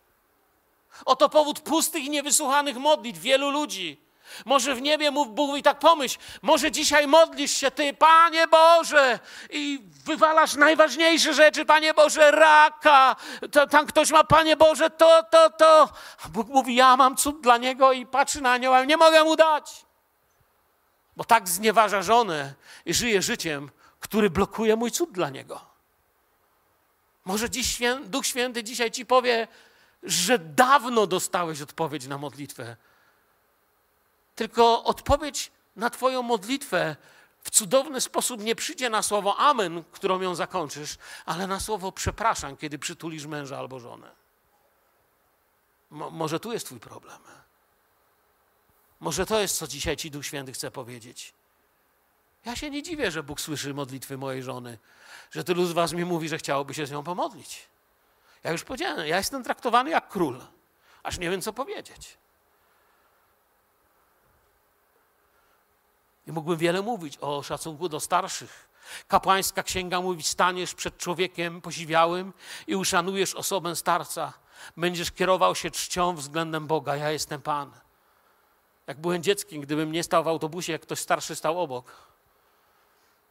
Oto 1.05 1.29
powód 1.29 1.61
pustych 1.61 2.05
i 2.05 2.11
niewysłuchanych 2.11 2.77
modlitw 2.77 3.21
wielu 3.21 3.51
ludzi. 3.51 4.01
Może 4.45 4.75
w 4.75 4.83
niebie 4.83 5.11
mów 5.11 5.35
Bóg 5.35 5.59
i 5.59 5.63
tak 5.63 5.79
pomyśl, 5.79 6.19
może 6.43 6.71
dzisiaj 6.71 7.07
modlisz 7.07 7.51
się 7.51 7.71
Ty, 7.71 7.95
Panie 7.95 8.49
Boże, 8.49 9.19
i 9.51 9.81
wywalasz 10.05 10.55
najważniejsze 10.55 11.35
rzeczy, 11.35 11.65
Panie 11.65 11.95
Boże, 11.95 12.31
raka, 12.31 13.17
to, 13.53 13.67
tam 13.67 13.87
ktoś 13.87 14.11
ma, 14.11 14.25
Panie 14.25 14.57
Boże, 14.57 14.91
to, 14.91 15.23
to, 15.31 15.51
to. 15.51 15.89
A 16.25 16.29
Bóg 16.29 16.49
mówi, 16.49 16.75
ja 16.75 16.97
mam 16.97 17.17
cud 17.17 17.41
dla 17.41 17.57
niego 17.57 17.93
i 17.93 18.07
patrzy 18.07 18.41
na 18.41 18.57
nią, 18.59 18.75
ale 18.75 18.87
nie 18.87 18.97
mogę 18.97 19.25
mu 19.25 19.37
dać. 19.37 19.87
Bo 21.17 21.25
tak 21.25 21.49
znieważa 21.49 22.03
żonę 22.03 22.55
i 22.87 22.95
żyje 22.95 23.23
życiem, 23.23 23.71
który 24.01 24.31
blokuje 24.31 24.77
mój 24.77 24.91
cud 24.91 25.13
dla 25.13 25.31
niego. 25.31 25.61
Może 27.25 27.51
dziś 27.51 27.79
Duch 28.05 28.27
Święty 28.27 28.65
dzisiaj 28.65 28.91
ci 28.91 29.07
powie, 29.07 29.49
że 30.03 30.39
dawno 30.39 31.07
dostałeś 31.07 31.61
odpowiedź 31.61 32.07
na 32.07 32.19
modlitwę. 32.19 32.77
Tylko 34.43 34.85
odpowiedź 34.85 35.51
na 35.77 35.91
Twoją 35.91 36.23
modlitwę 36.23 36.97
w 37.43 37.51
cudowny 37.51 38.01
sposób 38.01 38.43
nie 38.43 38.55
przyjdzie 38.55 38.91
na 38.91 39.03
słowo 39.03 39.37
amen, 39.37 39.85
którą 39.93 40.21
ją 40.21 40.35
zakończysz, 40.35 40.97
ale 41.27 41.47
na 41.47 41.61
słowo 41.61 41.93
przepraszam, 41.93 42.57
kiedy 42.57 42.79
przytulisz 42.79 43.27
męża 43.27 43.59
albo 43.59 43.81
żonę. 43.81 44.11
Mo 45.91 46.11
może 46.11 46.41
tu 46.41 46.53
jest 46.53 46.67
Twój 46.67 46.81
problem. 46.81 47.19
Może 49.01 49.27
to 49.27 49.41
jest, 49.41 49.57
co 49.57 49.67
dzisiaj 49.67 49.97
Ci 49.97 50.11
Duch 50.11 50.27
Święty 50.27 50.53
chce 50.53 50.71
powiedzieć. 50.71 51.35
Ja 52.45 52.57
się 52.57 52.71
nie 52.71 52.83
dziwię, 52.83 53.11
że 53.11 53.23
Bóg 53.23 53.41
słyszy 53.41 53.75
modlitwy 53.75 54.19
mojej 54.19 54.43
żony, 54.43 54.79
że 55.31 55.45
tylu 55.45 55.67
z 55.67 55.73
Was 55.73 55.93
mi 55.93 56.05
mówi, 56.05 56.29
że 56.29 56.39
chciałoby 56.39 56.75
się 56.75 56.87
z 56.87 56.91
nią 56.91 57.05
pomodlić. 57.05 57.69
Ja 58.45 58.53
już 58.53 58.65
powiedziałem, 58.65 59.07
ja 59.07 59.17
jestem 59.17 59.45
traktowany 59.45 59.91
jak 59.91 60.09
król, 60.09 60.41
aż 61.03 61.19
nie 61.19 61.31
wiem, 61.31 61.43
co 61.43 61.53
powiedzieć. 61.53 62.22
I 66.27 66.33
mógłbym 66.33 66.59
wiele 66.59 66.83
mówić 66.83 67.19
o 67.21 67.43
szacunku 67.43 67.89
do 67.89 68.01
starszych. 68.01 68.69
Kapłańska 69.09 69.63
księga 69.63 70.01
mówi: 70.01 70.23
staniesz 70.23 70.75
przed 70.75 70.99
człowiekiem 70.99 71.61
posiwiałym 71.61 72.33
i 72.67 72.77
uszanujesz 72.77 73.35
osobę 73.35 73.77
starca. 73.77 74.33
Będziesz 74.77 75.11
kierował 75.11 75.55
się 75.55 75.71
czcią 75.71 76.15
względem 76.15 76.67
Boga. 76.67 76.97
Ja 76.97 77.11
jestem 77.11 77.43
Pan. 77.43 77.71
Jak 78.87 79.01
byłem 79.01 79.23
dzieckiem, 79.23 79.61
gdybym 79.61 79.93
nie 79.93 80.03
stał 80.03 80.25
w 80.25 80.29
autobusie, 80.29 80.73
jak 80.73 80.83
ktoś 80.83 80.99
starszy 80.99 81.37
stał 81.37 81.61
obok, 81.61 82.13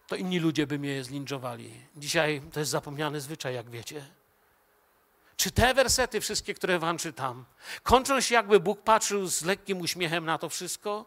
to 0.07 0.15
inni 0.15 0.39
ludzie 0.39 0.67
by 0.67 0.79
mnie 0.79 1.03
zlinczowali. 1.03 1.81
Dzisiaj 1.97 2.41
to 2.53 2.59
jest 2.59 2.71
zapomniany 2.71 3.21
zwyczaj, 3.21 3.55
jak 3.55 3.69
wiecie. 3.69 4.05
Czy 5.35 5.51
te 5.51 5.73
wersety, 5.73 6.21
wszystkie, 6.21 6.53
które 6.53 6.79
wam 6.79 6.97
czytam, 6.97 7.45
kończą 7.83 8.21
się, 8.21 8.35
jakby 8.35 8.59
Bóg 8.59 8.81
patrzył 8.81 9.27
z 9.27 9.41
lekkim 9.41 9.81
uśmiechem 9.81 10.25
na 10.25 10.37
to 10.37 10.49
wszystko? 10.49 11.05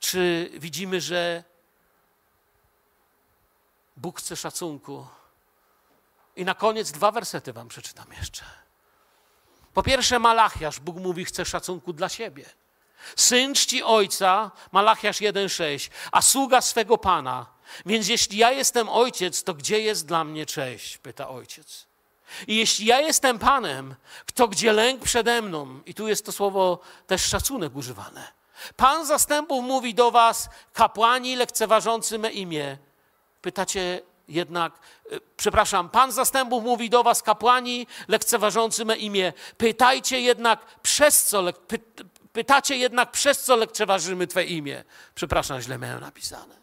Czy 0.00 0.50
widzimy, 0.54 1.00
że 1.00 1.44
Bóg 3.96 4.20
chce 4.20 4.36
szacunku? 4.36 5.06
I 6.36 6.44
na 6.44 6.54
koniec 6.54 6.92
dwa 6.92 7.12
wersety 7.12 7.52
wam 7.52 7.68
przeczytam 7.68 8.06
jeszcze. 8.20 8.44
Po 9.74 9.82
pierwsze, 9.82 10.18
Malachiasz, 10.18 10.80
Bóg 10.80 10.96
mówi, 10.96 11.24
chce 11.24 11.44
szacunku 11.44 11.92
dla 11.92 12.08
siebie. 12.08 12.44
Syn 13.16 13.54
czci 13.54 13.82
ojca, 13.82 14.50
Malachiasz 14.72 15.20
1,6, 15.20 15.90
a 16.12 16.22
sługa 16.22 16.60
swego 16.60 16.98
pana. 16.98 17.46
Więc 17.86 18.08
jeśli 18.08 18.38
ja 18.38 18.50
jestem 18.50 18.88
ojciec, 18.88 19.42
to 19.42 19.54
gdzie 19.54 19.80
jest 19.80 20.06
dla 20.06 20.24
mnie 20.24 20.46
cześć? 20.46 20.98
Pyta 20.98 21.28
ojciec. 21.28 21.86
I 22.46 22.56
jeśli 22.56 22.86
ja 22.86 23.00
jestem 23.00 23.38
panem, 23.38 23.94
to 24.34 24.48
gdzie 24.48 24.72
lęk 24.72 25.02
przede 25.02 25.42
mną? 25.42 25.80
I 25.86 25.94
tu 25.94 26.08
jest 26.08 26.26
to 26.26 26.32
słowo 26.32 26.80
też 27.06 27.22
szacunek 27.22 27.76
używane. 27.76 28.37
Pan 28.76 29.06
zastępów 29.06 29.64
mówi 29.64 29.94
do 29.94 30.10
was, 30.10 30.48
kapłani 30.72 31.36
lekceważący 31.36 32.18
me 32.18 32.30
imię. 32.30 32.78
Pytacie 33.42 34.00
jednak, 34.28 34.72
e, 35.12 35.20
przepraszam, 35.36 35.88
Pan 35.88 36.12
zastępów 36.12 36.64
mówi 36.64 36.90
do 36.90 37.02
was, 37.02 37.22
kapłani 37.22 37.86
lekceważący 38.08 38.84
me 38.84 38.96
imię. 38.96 39.32
Pytajcie 39.56 40.20
jednak, 40.20 40.80
przez 40.82 41.24
co, 41.24 41.52
py, 41.52 41.78
pytacie 42.32 42.76
jednak, 42.76 43.10
przez 43.10 43.42
co 43.44 43.56
lekceważymy 43.56 44.26
Twe 44.26 44.44
imię. 44.44 44.84
Przepraszam, 45.14 45.60
źle 45.60 45.78
miałem 45.78 46.00
napisane. 46.00 46.58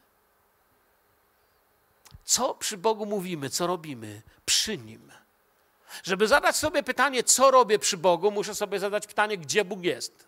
Co 2.25 2.53
przy 2.53 2.77
Bogu 2.77 3.05
mówimy, 3.05 3.49
co 3.49 3.67
robimy 3.67 4.21
przy 4.45 4.77
Nim? 4.77 5.11
Żeby 6.03 6.27
zadać 6.27 6.55
sobie 6.55 6.83
pytanie, 6.83 7.23
co 7.23 7.51
robię 7.51 7.79
przy 7.79 7.97
Bogu, 7.97 8.31
muszę 8.31 8.55
sobie 8.55 8.79
zadać 8.79 9.07
pytanie, 9.07 9.37
gdzie 9.37 9.65
Bóg 9.65 9.83
jest. 9.83 10.24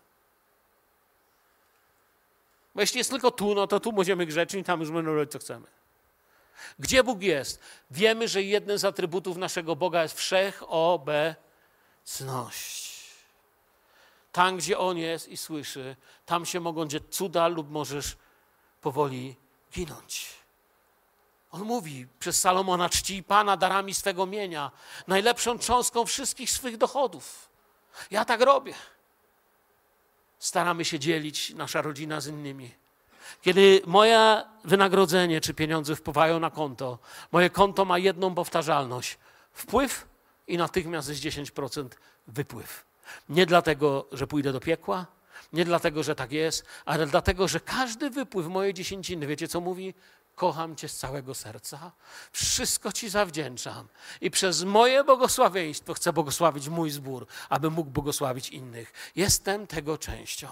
Bo 2.78 2.82
jeśli 2.82 2.98
jest 2.98 3.10
tylko 3.10 3.30
tu, 3.30 3.54
no 3.54 3.66
to 3.66 3.80
tu 3.80 3.92
będziemy 3.92 4.26
grzeczni, 4.26 4.64
tam 4.64 4.80
już 4.80 4.90
będziemy 4.90 5.16
robić, 5.16 5.32
co 5.32 5.38
chcemy. 5.38 5.66
Gdzie 6.78 7.04
Bóg 7.04 7.22
jest? 7.22 7.60
Wiemy, 7.90 8.28
że 8.28 8.42
jednym 8.42 8.78
z 8.78 8.84
atrybutów 8.84 9.36
naszego 9.36 9.76
Boga 9.76 10.02
jest 10.02 10.18
wszechobecność. 10.18 13.04
Tam, 14.32 14.56
gdzie 14.56 14.78
On 14.78 14.98
jest 14.98 15.28
i 15.28 15.36
słyszy, 15.36 15.96
tam 16.26 16.46
się 16.46 16.60
mogą 16.60 16.86
dziać 16.86 17.02
cuda 17.10 17.48
lub 17.48 17.70
możesz 17.70 18.16
powoli 18.80 19.36
ginąć. 19.72 20.26
On 21.50 21.62
mówi 21.62 22.06
przez 22.18 22.40
Salomona: 22.40 22.88
czci 22.88 23.22
Pana 23.22 23.56
darami 23.56 23.94
swego 23.94 24.26
mienia, 24.26 24.70
najlepszą 25.06 25.58
cząstką 25.58 26.06
wszystkich 26.06 26.50
swych 26.50 26.76
dochodów. 26.76 27.48
Ja 28.10 28.24
tak 28.24 28.40
robię 28.40 28.74
staramy 30.38 30.84
się 30.84 30.98
dzielić, 30.98 31.54
nasza 31.54 31.82
rodzina 31.82 32.20
z 32.20 32.26
innymi. 32.26 32.70
Kiedy 33.42 33.80
moje 33.86 34.42
wynagrodzenie 34.64 35.40
czy 35.40 35.54
pieniądze 35.54 35.96
wpływają 35.96 36.40
na 36.40 36.50
konto, 36.50 36.98
moje 37.32 37.50
konto 37.50 37.84
ma 37.84 37.98
jedną 37.98 38.34
powtarzalność: 38.34 39.18
wpływ 39.52 40.06
i 40.46 40.58
natychmiast 40.58 41.08
jest 41.08 41.22
10% 41.22 41.88
wypływ. 42.26 42.84
Nie 43.28 43.46
dlatego, 43.46 44.06
że 44.12 44.26
pójdę 44.26 44.52
do 44.52 44.60
piekła, 44.60 45.06
nie 45.52 45.64
dlatego, 45.64 46.02
że 46.02 46.14
tak 46.14 46.32
jest, 46.32 46.66
ale 46.84 47.06
dlatego, 47.06 47.48
że 47.48 47.60
każdy 47.60 48.10
wypływ 48.10 48.46
mojej 48.46 48.74
dziesięciny, 48.74 49.26
wiecie 49.26 49.48
co 49.48 49.60
mówi? 49.60 49.94
Kocham 50.38 50.76
Cię 50.76 50.88
z 50.88 50.96
całego 50.96 51.34
serca, 51.34 51.92
wszystko 52.32 52.92
Ci 52.92 53.08
zawdzięczam 53.08 53.88
i 54.20 54.30
przez 54.30 54.64
moje 54.64 55.04
błogosławieństwo 55.04 55.94
chcę 55.94 56.12
błogosławić 56.12 56.68
mój 56.68 56.90
zbór, 56.90 57.26
aby 57.48 57.70
mógł 57.70 57.90
błogosławić 57.90 58.48
innych. 58.48 58.92
Jestem 59.16 59.66
tego 59.66 59.98
częścią. 59.98 60.48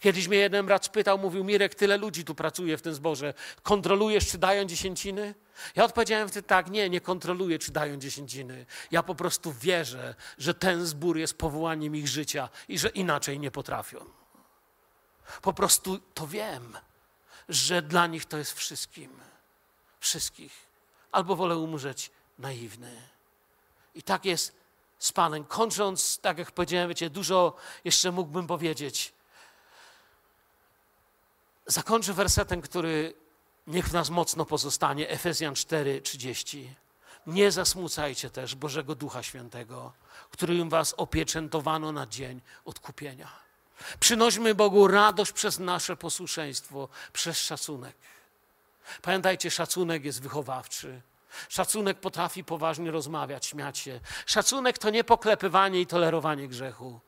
Kiedyś 0.00 0.28
mnie 0.28 0.38
jeden 0.38 0.66
brat 0.66 0.84
spytał, 0.84 1.18
mówił, 1.18 1.44
Mirek, 1.44 1.74
tyle 1.74 1.96
ludzi 1.96 2.24
tu 2.24 2.34
pracuje 2.34 2.76
w 2.76 2.82
tym 2.82 2.94
zborze, 2.94 3.34
kontrolujesz, 3.62 4.30
czy 4.30 4.38
dają 4.38 4.64
dziesięciny? 4.64 5.34
Ja 5.76 5.84
odpowiedziałem 5.84 6.28
wtedy 6.28 6.46
tak, 6.46 6.70
nie, 6.70 6.90
nie 6.90 7.00
kontroluję, 7.00 7.58
czy 7.58 7.72
dają 7.72 7.96
dziesięciny. 7.96 8.66
Ja 8.90 9.02
po 9.02 9.14
prostu 9.14 9.52
wierzę, 9.52 10.14
że 10.38 10.54
ten 10.54 10.86
zbór 10.86 11.18
jest 11.18 11.38
powołaniem 11.38 11.96
ich 11.96 12.08
życia 12.08 12.48
i 12.68 12.78
że 12.78 12.88
inaczej 12.88 13.38
nie 13.38 13.50
potrafią. 13.50 13.98
Po 15.42 15.52
prostu 15.52 15.98
to 16.14 16.26
wiem 16.26 16.76
że 17.50 17.82
dla 17.82 18.06
nich 18.06 18.24
to 18.24 18.38
jest 18.38 18.52
wszystkim. 18.52 19.20
Wszystkich. 20.00 20.52
Albo 21.12 21.36
wolę 21.36 21.56
umrzeć 21.56 22.10
naiwny. 22.38 23.02
I 23.94 24.02
tak 24.02 24.24
jest 24.24 24.52
z 24.98 25.12
Panem. 25.12 25.44
Kończąc, 25.44 26.18
tak 26.18 26.38
jak 26.38 26.52
powiedziałem, 26.52 26.88
wiecie, 26.88 27.10
dużo 27.10 27.56
jeszcze 27.84 28.12
mógłbym 28.12 28.46
powiedzieć. 28.46 29.12
Zakończę 31.66 32.12
wersetem, 32.12 32.62
który 32.62 33.14
niech 33.66 33.88
w 33.88 33.92
nas 33.92 34.10
mocno 34.10 34.44
pozostanie. 34.44 35.08
Efezjan 35.08 35.54
4:30. 35.54 36.66
Nie 37.26 37.52
zasmucajcie 37.52 38.30
też 38.30 38.54
Bożego 38.54 38.94
Ducha 38.94 39.22
Świętego, 39.22 39.92
którym 40.30 40.68
was 40.68 40.94
opieczętowano 40.96 41.92
na 41.92 42.06
dzień 42.06 42.40
odkupienia. 42.64 43.49
Przynośmy 44.00 44.54
Bogu 44.54 44.88
radość 44.88 45.32
przez 45.32 45.58
nasze 45.58 45.96
posłuszeństwo, 45.96 46.88
przez 47.12 47.38
szacunek. 47.38 47.96
Pamiętajcie, 49.02 49.50
szacunek 49.50 50.04
jest 50.04 50.22
wychowawczy. 50.22 51.00
Szacunek 51.48 52.00
potrafi 52.00 52.44
poważnie 52.44 52.90
rozmawiać, 52.90 53.46
śmiać 53.46 53.78
się. 53.78 54.00
Szacunek 54.26 54.78
to 54.78 54.90
nie 54.90 55.04
poklepywanie 55.04 55.80
i 55.80 55.86
tolerowanie 55.86 56.48
grzechu. 56.48 57.00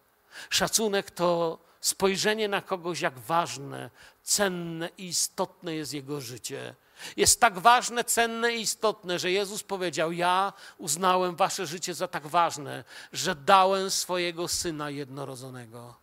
Szacunek 0.51 1.11
to 1.11 1.59
spojrzenie 1.81 2.49
na 2.49 2.61
kogoś, 2.61 3.01
jak 3.01 3.19
ważne, 3.19 3.91
cenne 4.23 4.89
i 4.99 5.07
istotne 5.07 5.75
jest 5.75 5.93
jego 5.95 6.21
życie. 6.21 6.75
Jest 7.17 7.41
tak 7.41 7.59
ważne, 7.59 8.05
cenne 8.05 8.53
i 8.53 8.61
istotne, 8.61 9.19
że 9.19 9.31
Jezus 9.31 9.63
powiedział: 9.63 10.13
Ja 10.13 10.53
uznałem 10.79 11.37
wasze 11.37 11.67
życie 11.67 11.95
za 11.95 12.09
tak 12.09 12.27
ważne, 12.27 12.85
że 13.13 13.35
dałem 13.35 13.91
swojego 13.91 14.49
syna 14.49 14.91
jednorodzonego. 14.91 16.02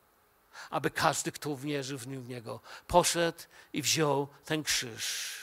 Aby 0.69 0.91
każdy, 0.91 1.31
kto 1.31 1.49
uwierzy 1.49 1.97
w 1.97 2.07
Niego, 2.07 2.59
poszedł 2.87 3.39
i 3.73 3.81
wziął 3.81 4.27
ten 4.45 4.63
krzyż. 4.63 5.39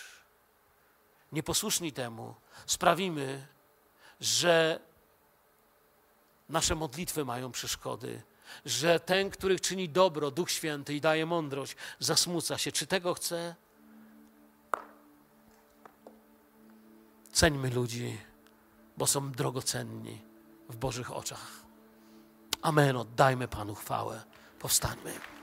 Nieposłuszni 1.33 1.93
temu 1.93 2.35
sprawimy, 2.67 3.47
że 4.21 4.81
nasze 6.49 6.75
modlitwy 6.75 7.25
mają 7.25 7.53
przeszkody, 7.53 8.23
że 8.65 9.01
ten, 9.01 9.31
który 9.31 9.61
czyni 9.61 9.89
dobro, 9.89 10.31
Duch 10.31 10.51
Święty 10.51 10.95
i 10.95 11.01
daje 11.01 11.27
mądrość, 11.27 11.77
zasmuca 11.99 12.59
się. 12.59 12.73
Czy 12.73 12.87
tego 12.87 13.15
chce? 13.15 13.55
Ceńmy 17.33 17.71
ludzi, 17.71 18.19
bo 18.97 19.07
są 19.07 19.33
drogocenni 19.33 20.23
w 20.69 20.77
Bożych 20.77 21.13
oczach. 21.13 21.63
Amen. 22.63 22.97
Oddajmy 22.97 23.49
Panu 23.49 23.75
chwałę. 23.75 24.25
Powstańmy. 24.67 25.36